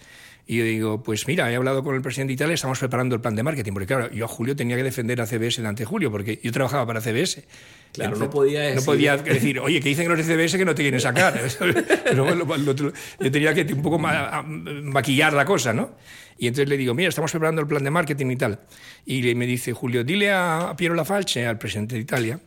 Y 0.51 0.57
yo 0.57 0.65
digo, 0.65 1.03
pues 1.03 1.29
mira, 1.29 1.53
he 1.53 1.57
hablado 1.57 1.85
con 1.85 1.95
el 1.95 2.01
presidente 2.01 2.31
de 2.31 2.35
Italia, 2.37 2.55
estamos 2.55 2.79
preparando 2.79 3.15
el 3.15 3.21
plan 3.21 3.37
de 3.37 3.43
marketing, 3.43 3.73
porque 3.75 3.87
claro, 3.87 4.11
yo 4.11 4.25
a 4.25 4.29
Julio 4.29 4.57
tenía 4.57 4.77
que 4.77 4.83
defender 4.83 5.21
a 5.21 5.27
CBS 5.27 5.59
delante 5.61 5.83
de 5.83 5.85
Julio, 5.85 6.11
porque 6.11 6.41
yo 6.43 6.51
trabajaba 6.53 6.87
para 6.87 7.03
CBS. 7.03 7.45
Claro, 7.93 8.17
no 8.17 8.31
podía 8.31 8.63
decir... 8.63 8.77
No 8.77 8.85
podía 8.87 9.17
decir, 9.19 9.61
oye, 9.61 9.79
que 9.81 9.91
dicen 9.91 10.09
los 10.09 10.17
de 10.17 10.25
CBS 10.25 10.57
que 10.57 10.65
no 10.65 10.75
te 10.75 10.81
quieren 10.81 11.01
sacar. 11.01 11.39
Pero 12.05 12.25
bueno, 12.47 12.75
yo 13.21 13.31
tenía 13.31 13.53
que 13.53 13.71
un 13.75 13.83
poco 13.83 13.99
ma- 13.99 14.43
maquillar 14.43 15.35
la 15.35 15.45
cosa, 15.45 15.75
¿no? 15.75 15.91
Y 16.39 16.47
entonces 16.47 16.71
le 16.71 16.79
digo, 16.79 16.95
mira, 16.95 17.11
estamos 17.11 17.31
preparando 17.31 17.61
el 17.61 17.67
plan 17.67 17.85
de 17.85 17.91
marketing 17.91 18.31
y 18.31 18.37
tal. 18.37 18.61
Y 19.05 19.35
me 19.35 19.45
dice 19.45 19.75
Julio, 19.75 20.03
dile 20.03 20.33
a 20.33 20.73
Piero 20.79 20.95
Lafalce, 20.95 21.47
al 21.47 21.59
presidente 21.59 21.97
de 21.97 22.01
Italia, 22.01 22.41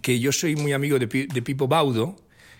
que 0.00 0.18
yo 0.18 0.32
soy 0.32 0.56
muy 0.56 0.72
amigo 0.72 0.98
de, 0.98 1.08
Pi- 1.08 1.26
de 1.26 1.42
Pippo 1.42 1.68
Baudo, 1.68 2.16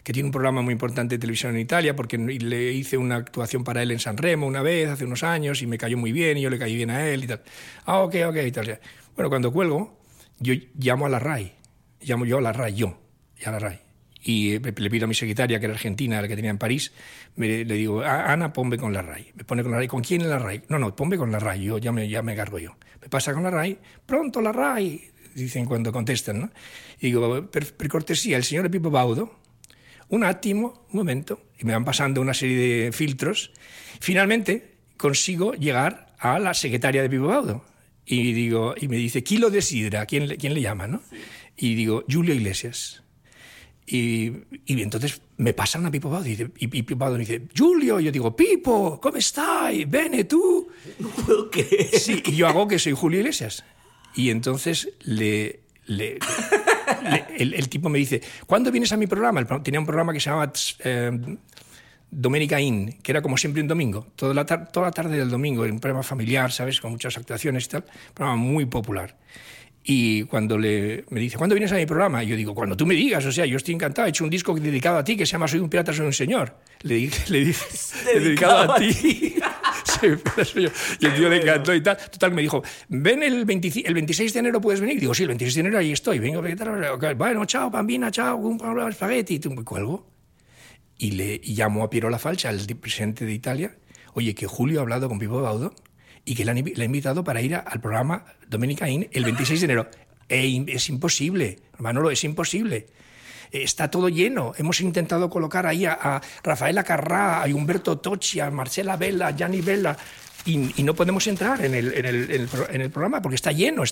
que 0.09 0.15
tiene 0.15 0.27
un 0.29 0.33
programa 0.33 0.63
muy 0.63 0.73
importante 0.73 1.17
de 1.17 1.19
televisión 1.19 1.55
en 1.55 1.61
Italia, 1.61 1.95
porque 1.95 2.17
le 2.17 2.73
hice 2.73 2.97
una 2.97 3.17
actuación 3.17 3.63
para 3.63 3.83
él 3.83 3.91
en 3.91 3.99
San 3.99 4.17
Remo 4.17 4.47
una 4.47 4.63
vez, 4.63 4.89
hace 4.89 5.05
unos 5.05 5.23
años, 5.23 5.61
y 5.61 5.67
me 5.67 5.77
cayó 5.77 5.99
muy 5.99 6.13
bien, 6.13 6.39
y 6.39 6.41
yo 6.41 6.49
le 6.49 6.59
caí 6.59 6.75
bien 6.77 6.89
a 6.89 7.07
él 7.07 7.25
y 7.25 7.27
tal. 7.27 7.43
Ah, 7.85 7.99
ok, 7.99 8.15
ok, 8.29 8.37
y 8.47 8.51
tal. 8.51 8.81
Bueno, 9.15 9.29
cuando 9.29 9.53
cuelgo, 9.53 10.01
yo 10.39 10.55
llamo 10.79 11.05
a 11.05 11.11
la 11.11 11.19
RAI, 11.19 11.53
llamo 12.01 12.25
yo 12.25 12.39
a 12.39 12.41
la 12.41 12.55
RAI, 12.55 12.75
yo, 12.75 12.99
y 13.39 13.45
a 13.47 13.51
la 13.51 13.59
RAI. 13.59 13.81
Y 14.23 14.55
eh, 14.55 14.61
le 14.75 14.89
pido 14.91 15.05
a 15.05 15.09
mi 15.09 15.15
secretaria, 15.15 15.59
que 15.61 15.67
era 15.67 15.75
argentina, 15.75 16.23
la 16.23 16.27
que 16.27 16.37
tenía 16.37 16.53
en 16.53 16.57
París, 16.59 16.91
me- 17.37 17.67
le 17.67 17.75
digo, 17.75 18.01
"Ah, 18.01 18.33
Ana, 18.33 18.51
ponme 18.51 18.79
con 18.79 18.95
la 18.95 19.03
RAI. 19.03 19.33
Me 19.35 19.45
pone 19.45 19.61
con 19.63 19.73
la 19.73 19.77
RAI. 19.77 19.89
¿Con 19.89 20.01
quién 20.03 20.23
en 20.23 20.31
la 20.31 20.39
RAI? 20.39 20.63
No, 20.71 20.79
no, 20.79 20.97
ponme 20.97 21.19
con 21.19 21.31
la 21.31 21.39
RAI, 21.39 21.65
yo 21.65 21.77
ya 21.77 21.93
me, 21.93 22.09
ya 22.09 22.23
me 22.23 22.35
cargo 22.35 22.59
yo. 22.59 22.79
Me 23.03 23.11
pasa 23.11 23.35
con 23.35 23.43
la 23.43 23.51
RAI, 23.51 23.77
pronto 24.07 24.41
la 24.41 24.53
RAI, 24.53 25.03
dicen 25.35 25.67
cuando 25.67 25.93
contestan, 25.93 26.41
¿no? 26.41 26.51
Y 26.99 27.09
digo, 27.09 27.51
per, 27.51 27.75
per 27.77 27.89
cortesía, 27.91 28.39
el 28.39 28.45
señor 28.45 28.71
Pipo 28.71 28.91
Baudo, 28.91 29.37
un 30.11 30.25
attimo, 30.25 30.87
un 30.93 30.97
momento, 30.99 31.41
y 31.59 31.65
me 31.65 31.73
van 31.73 31.85
pasando 31.85 32.21
una 32.21 32.35
serie 32.35 32.57
de 32.85 32.93
filtros. 32.93 33.53
Finalmente 34.01 34.77
consigo 34.97 35.53
llegar 35.55 36.15
a 36.19 36.39
la 36.39 36.55
secretaria 36.55 37.03
de 37.03 37.11
Pipo 37.11 37.27
Baudo. 37.27 37.65
Y, 38.07 38.33
digo, 38.33 38.75
y 38.81 38.89
me 38.89 38.97
dice, 38.97 39.23
¿quién 39.23 39.41
lo 39.43 39.51
desidera? 39.51 40.07
¿Quién, 40.07 40.29
le- 40.29 40.37
quién 40.39 40.55
le 40.55 40.63
llama? 40.63 40.87
¿no? 40.87 41.03
Y 41.57 41.75
digo, 41.75 42.05
Julio 42.11 42.35
Iglesias. 42.35 43.03
Y, 43.87 44.33
y 44.67 44.83
entonces 44.83 45.21
me 45.37 45.53
pasan 45.55 45.85
a 45.87 45.91
Pipo 45.91 46.09
Baudo 46.11 46.27
y, 46.27 46.31
dice- 46.37 46.51
y, 46.59 46.67
Pipo 46.69 46.97
Baudo 46.97 47.15
me 47.19 47.21
dice, 47.27 47.43
Julio, 47.57 48.01
y 48.01 48.05
yo 48.05 48.13
digo, 48.13 48.35
Pipo, 48.35 48.99
¿cómo 49.01 49.17
estás? 49.19 49.73
Bene, 49.89 50.25
tú. 50.25 50.69
No 50.99 51.09
puedo 51.11 51.51
creer. 51.51 51.99
Sí, 51.99 52.23
y 52.25 52.33
yo 52.37 52.47
hago 52.49 52.67
que 52.67 52.79
soy 52.79 52.93
Julio 52.93 53.21
Iglesias. 53.21 53.65
Y 54.15 54.31
entonces 54.31 54.89
le- 55.05 55.61
el, 57.37 57.55
el 57.55 57.69
tipo 57.69 57.89
me 57.89 57.99
dice, 57.99 58.21
¿cuándo 58.47 58.71
vienes 58.71 58.93
a 58.93 58.97
mi 58.97 59.07
programa? 59.07 59.41
El 59.41 59.63
tenía 59.63 59.81
un 59.81 59.87
programa 59.87 60.13
que 60.13 60.21
se 60.21 60.31
llamaba 60.31 60.53
eh, 60.81 61.37
Domenica 62.11 62.61
Inn, 62.61 62.99
que 63.03 63.13
era 63.13 63.21
como 63.21 63.37
siempre 63.37 63.61
un 63.61 63.69
domingo, 63.69 64.07
toda 64.17 64.35
la, 64.35 64.45
toda 64.45 64.87
la 64.87 64.93
tarde 64.93 65.17
del 65.19 65.29
domingo, 65.29 65.63
un 65.63 65.81
programa 65.81 66.03
familiar, 66.03 66.51
¿sabes? 66.53 66.81
Con 66.81 66.93
muchas 66.93 67.17
actuaciones 67.19 67.67
y 67.67 67.69
tal, 67.69 67.85
un 67.85 68.15
programa 68.15 68.37
muy 68.37 68.67
popular. 68.67 69.17
Y 69.91 70.25
cuando 70.25 70.59
le, 70.59 71.05
me 71.09 71.19
dice, 71.19 71.39
¿cuándo 71.39 71.55
vienes 71.55 71.73
a 71.73 71.77
mi 71.77 71.87
programa? 71.87 72.23
Y 72.23 72.27
yo 72.27 72.37
digo, 72.37 72.55
cuando 72.55 72.77
tú 72.77 72.85
me 72.85 72.95
digas, 72.95 73.25
o 73.25 73.33
sea, 73.33 73.47
yo 73.47 73.57
estoy 73.57 73.75
encantado, 73.75 74.07
he 74.07 74.11
hecho 74.11 74.23
un 74.23 74.29
disco 74.29 74.55
dedicado 74.55 74.99
a 74.99 75.05
ti 75.05 75.17
que 75.17 75.25
se 75.25 75.33
llama 75.33 75.49
Soy 75.49 75.61
un 75.61 75.71
pirata, 75.71 75.95
soy 75.95 76.05
un 76.05 76.13
señor. 76.13 76.57
Le 76.83 77.11
le 77.29 77.45
dije 77.45 77.65
dedicado, 78.15 78.75
a, 78.75 78.77
ti. 78.77 79.35
Sí, 79.89 80.61
y 81.01 81.07
el 81.07 81.15
tío 81.15 81.29
le 81.29 81.43
encantó 81.43 81.75
y 81.75 81.83
tal. 81.83 81.97
Total, 81.97 82.33
me 82.33 82.43
dijo, 82.43 82.63
ven 82.89 83.23
el, 83.23 83.45
26 83.45 84.33
de 84.33 84.39
enero, 84.39 84.61
¿puedes 84.61 84.81
venir? 84.81 85.01
Digo, 85.01 85.15
sí, 85.15 85.23
el 85.23 85.29
26 85.29 85.55
de 85.55 85.61
enero 85.61 85.79
ahí 85.79 85.93
estoy. 85.93 86.19
Vengo, 86.19 86.43
bueno, 87.17 87.45
chao, 87.45 87.71
bambina, 87.71 88.11
chao, 88.11 88.37
un 88.37 88.89
espagueti. 88.89 89.35
Y 89.35 89.65
cuelgo. 89.65 90.07
Y 90.99 91.13
le 91.13 91.41
y 91.43 91.55
llamo 91.55 91.85
a 91.85 91.91
Piero 91.91 92.11
La 92.11 92.19
Falcha, 92.19 92.51
el 92.51 92.77
presidente 92.77 93.25
de 93.25 93.33
Italia. 93.33 93.77
Oye, 94.15 94.35
que 94.35 94.47
Julio 94.47 94.81
ha 94.81 94.83
hablado 94.83 95.09
con 95.09 95.19
Pipo 95.19 95.41
Baudo 95.41 95.73
y 96.25 96.35
que 96.35 96.45
le, 96.45 96.51
han, 96.51 96.59
ha 96.59 96.85
invitado 96.85 97.23
para 97.25 97.41
ir 97.41 97.55
al 97.55 97.81
programa 97.81 98.25
Dominica 98.49 98.89
In 98.89 99.09
el 99.13 99.25
26 99.25 99.61
de 99.61 99.65
enero. 99.65 99.89
E 100.29 100.65
es 100.69 100.89
imposible, 100.89 101.61
Manolo, 101.79 102.11
es 102.11 102.23
imposible. 102.25 102.87
Está 103.51 103.91
todo 103.91 104.09
lleno. 104.09 104.53
Hemos 104.57 104.81
intentado 104.81 105.29
colocar 105.31 105.67
ahí 105.67 105.87
a, 105.87 106.21
Rafaela 106.43 106.85
Carrá, 106.85 107.43
a 107.43 107.47
Humberto 107.47 107.99
Tocci, 107.99 108.41
a 108.41 108.51
Marcela 108.51 108.97
Vela, 108.97 109.29
a 109.29 109.37
Gianni 109.37 109.61
Vela, 109.61 109.97
y, 110.45 110.83
no 110.83 110.95
podemos 110.95 111.27
entrar 111.27 111.63
en 111.65 111.75
el, 111.75 111.93
en, 111.93 112.07
el, 112.07 112.49
en 112.71 112.81
el, 112.81 112.91
programa 112.91 113.21
porque 113.21 113.35
está 113.35 113.53
lleno. 113.53 113.83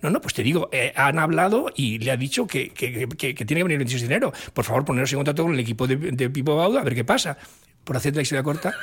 No, 0.00 0.10
no, 0.10 0.20
pues 0.20 0.32
te 0.32 0.42
digo, 0.42 0.70
eh, 0.72 0.92
han 0.96 1.18
hablado 1.18 1.66
y 1.74 1.98
le 1.98 2.10
ha 2.10 2.16
dicho 2.16 2.46
que, 2.46 2.72
tiene 2.74 3.34
que 3.34 3.44
venir 3.44 3.72
el 3.72 3.78
26 3.78 4.02
de 4.02 4.06
enero. 4.06 4.32
Por 4.54 4.64
favor, 4.64 4.84
poneros 4.84 5.12
en 5.12 5.18
contacto 5.18 5.42
con 5.42 5.52
el 5.52 5.60
equipo 5.60 5.86
de, 5.86 5.96
de 5.96 6.30
Pipo 6.30 6.56
Bauda 6.56 6.80
a 6.80 6.84
ver 6.84 6.94
qué 6.94 7.04
pasa. 7.04 7.36
Por 7.84 7.96
hacer 7.96 8.14
la 8.16 8.22
historia 8.22 8.42
corta, 8.42 8.74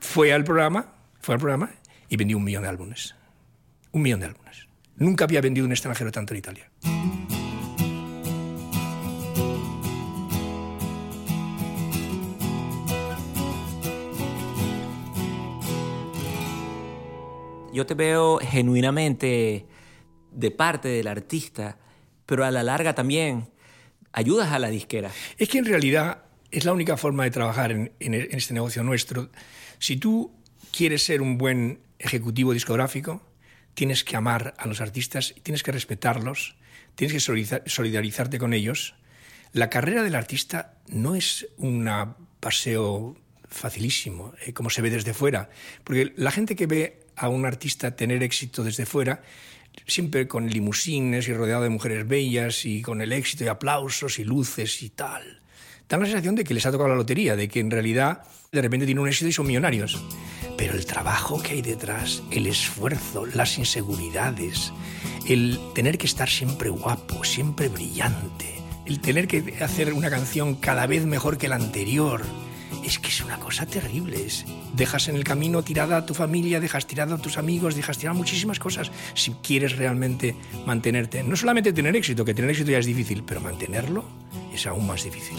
fue 0.00 0.32
al 0.32 0.44
programa, 0.44 0.86
fue 1.20 1.34
al 1.34 1.40
programa 1.40 1.70
y 2.08 2.16
vendió 2.16 2.36
un 2.36 2.44
millón 2.44 2.62
de 2.62 2.68
álbumes. 2.68 3.14
Un 3.92 4.02
millón 4.02 4.20
de 4.20 4.26
álbumes. 4.26 4.66
Nunca 4.96 5.24
había 5.24 5.40
vendido 5.40 5.66
un 5.66 5.72
extranjero 5.72 6.12
tanto 6.12 6.34
en 6.34 6.38
Italia. 6.38 6.70
Yo 17.74 17.86
te 17.86 17.94
veo 17.94 18.38
genuinamente 18.38 19.66
de 20.30 20.50
parte 20.52 20.86
del 20.86 21.08
artista, 21.08 21.76
pero 22.24 22.44
a 22.44 22.52
la 22.52 22.62
larga 22.62 22.94
también 22.94 23.50
ayudas 24.12 24.52
a 24.52 24.60
la 24.60 24.68
disquera. 24.68 25.10
Es 25.38 25.48
que 25.48 25.58
en 25.58 25.64
realidad 25.64 26.22
es 26.52 26.64
la 26.64 26.72
única 26.72 26.96
forma 26.96 27.24
de 27.24 27.32
trabajar 27.32 27.72
en, 27.72 27.92
en 27.98 28.14
este 28.14 28.54
negocio 28.54 28.84
nuestro. 28.84 29.28
Si 29.80 29.96
tú 29.96 30.32
quieres 30.70 31.02
ser 31.02 31.20
un 31.20 31.36
buen 31.36 31.80
ejecutivo 31.98 32.52
discográfico, 32.52 33.20
tienes 33.74 34.04
que 34.04 34.14
amar 34.14 34.54
a 34.56 34.68
los 34.68 34.80
artistas, 34.80 35.34
tienes 35.42 35.64
que 35.64 35.72
respetarlos, 35.72 36.54
tienes 36.94 37.12
que 37.12 37.60
solidarizarte 37.66 38.38
con 38.38 38.52
ellos. 38.52 38.94
La 39.52 39.68
carrera 39.68 40.04
del 40.04 40.14
artista 40.14 40.78
no 40.86 41.16
es 41.16 41.48
un 41.56 41.90
paseo 42.38 43.16
facilísimo, 43.48 44.32
eh, 44.46 44.52
como 44.52 44.70
se 44.70 44.80
ve 44.80 44.90
desde 44.90 45.12
fuera, 45.12 45.50
porque 45.82 46.12
la 46.16 46.30
gente 46.30 46.54
que 46.54 46.66
ve 46.66 47.03
a 47.16 47.28
un 47.28 47.46
artista 47.46 47.96
tener 47.96 48.22
éxito 48.22 48.64
desde 48.64 48.86
fuera, 48.86 49.22
siempre 49.86 50.28
con 50.28 50.48
limusines 50.48 51.28
y 51.28 51.34
rodeado 51.34 51.62
de 51.62 51.68
mujeres 51.68 52.06
bellas 52.06 52.64
y 52.64 52.82
con 52.82 53.00
el 53.00 53.12
éxito 53.12 53.44
y 53.44 53.48
aplausos 53.48 54.18
y 54.18 54.24
luces 54.24 54.82
y 54.82 54.90
tal, 54.90 55.40
dan 55.88 56.00
la 56.00 56.06
sensación 56.06 56.34
de 56.34 56.44
que 56.44 56.54
les 56.54 56.64
ha 56.66 56.72
tocado 56.72 56.88
la 56.88 56.96
lotería, 56.96 57.36
de 57.36 57.48
que 57.48 57.60
en 57.60 57.70
realidad 57.70 58.22
de 58.52 58.62
repente 58.62 58.86
tienen 58.86 59.02
un 59.02 59.08
éxito 59.08 59.28
y 59.28 59.32
son 59.32 59.46
millonarios. 59.46 60.02
Pero 60.56 60.74
el 60.74 60.86
trabajo 60.86 61.42
que 61.42 61.52
hay 61.52 61.62
detrás, 61.62 62.22
el 62.30 62.46
esfuerzo, 62.46 63.26
las 63.26 63.58
inseguridades, 63.58 64.72
el 65.26 65.58
tener 65.74 65.98
que 65.98 66.06
estar 66.06 66.28
siempre 66.28 66.70
guapo, 66.70 67.24
siempre 67.24 67.68
brillante, 67.68 68.62
el 68.86 69.00
tener 69.00 69.26
que 69.26 69.56
hacer 69.62 69.92
una 69.92 70.10
canción 70.10 70.54
cada 70.54 70.86
vez 70.86 71.04
mejor 71.04 71.38
que 71.38 71.48
la 71.48 71.56
anterior, 71.56 72.22
es 72.84 72.98
que 72.98 73.08
es 73.08 73.24
una 73.24 73.38
cosa 73.38 73.66
terrible. 73.66 74.26
dejas 74.74 75.08
en 75.08 75.16
el 75.16 75.24
camino 75.24 75.62
tirada 75.62 75.96
a 75.96 76.06
tu 76.06 76.14
familia, 76.14 76.60
dejas 76.60 76.86
tirado 76.86 77.14
a 77.14 77.18
tus 77.18 77.38
amigos, 77.38 77.74
dejas 77.74 77.98
tirado 77.98 78.16
muchísimas 78.16 78.58
cosas 78.58 78.90
si 79.14 79.32
quieres 79.42 79.76
realmente 79.76 80.36
mantenerte. 80.66 81.22
No 81.22 81.36
solamente 81.36 81.72
tener 81.72 81.96
éxito, 81.96 82.24
que 82.24 82.34
tener 82.34 82.50
éxito 82.50 82.70
ya 82.70 82.78
es 82.78 82.86
difícil, 82.86 83.22
pero 83.24 83.40
mantenerlo 83.40 84.04
es 84.52 84.66
aún 84.66 84.86
más 84.86 85.04
difícil. 85.04 85.38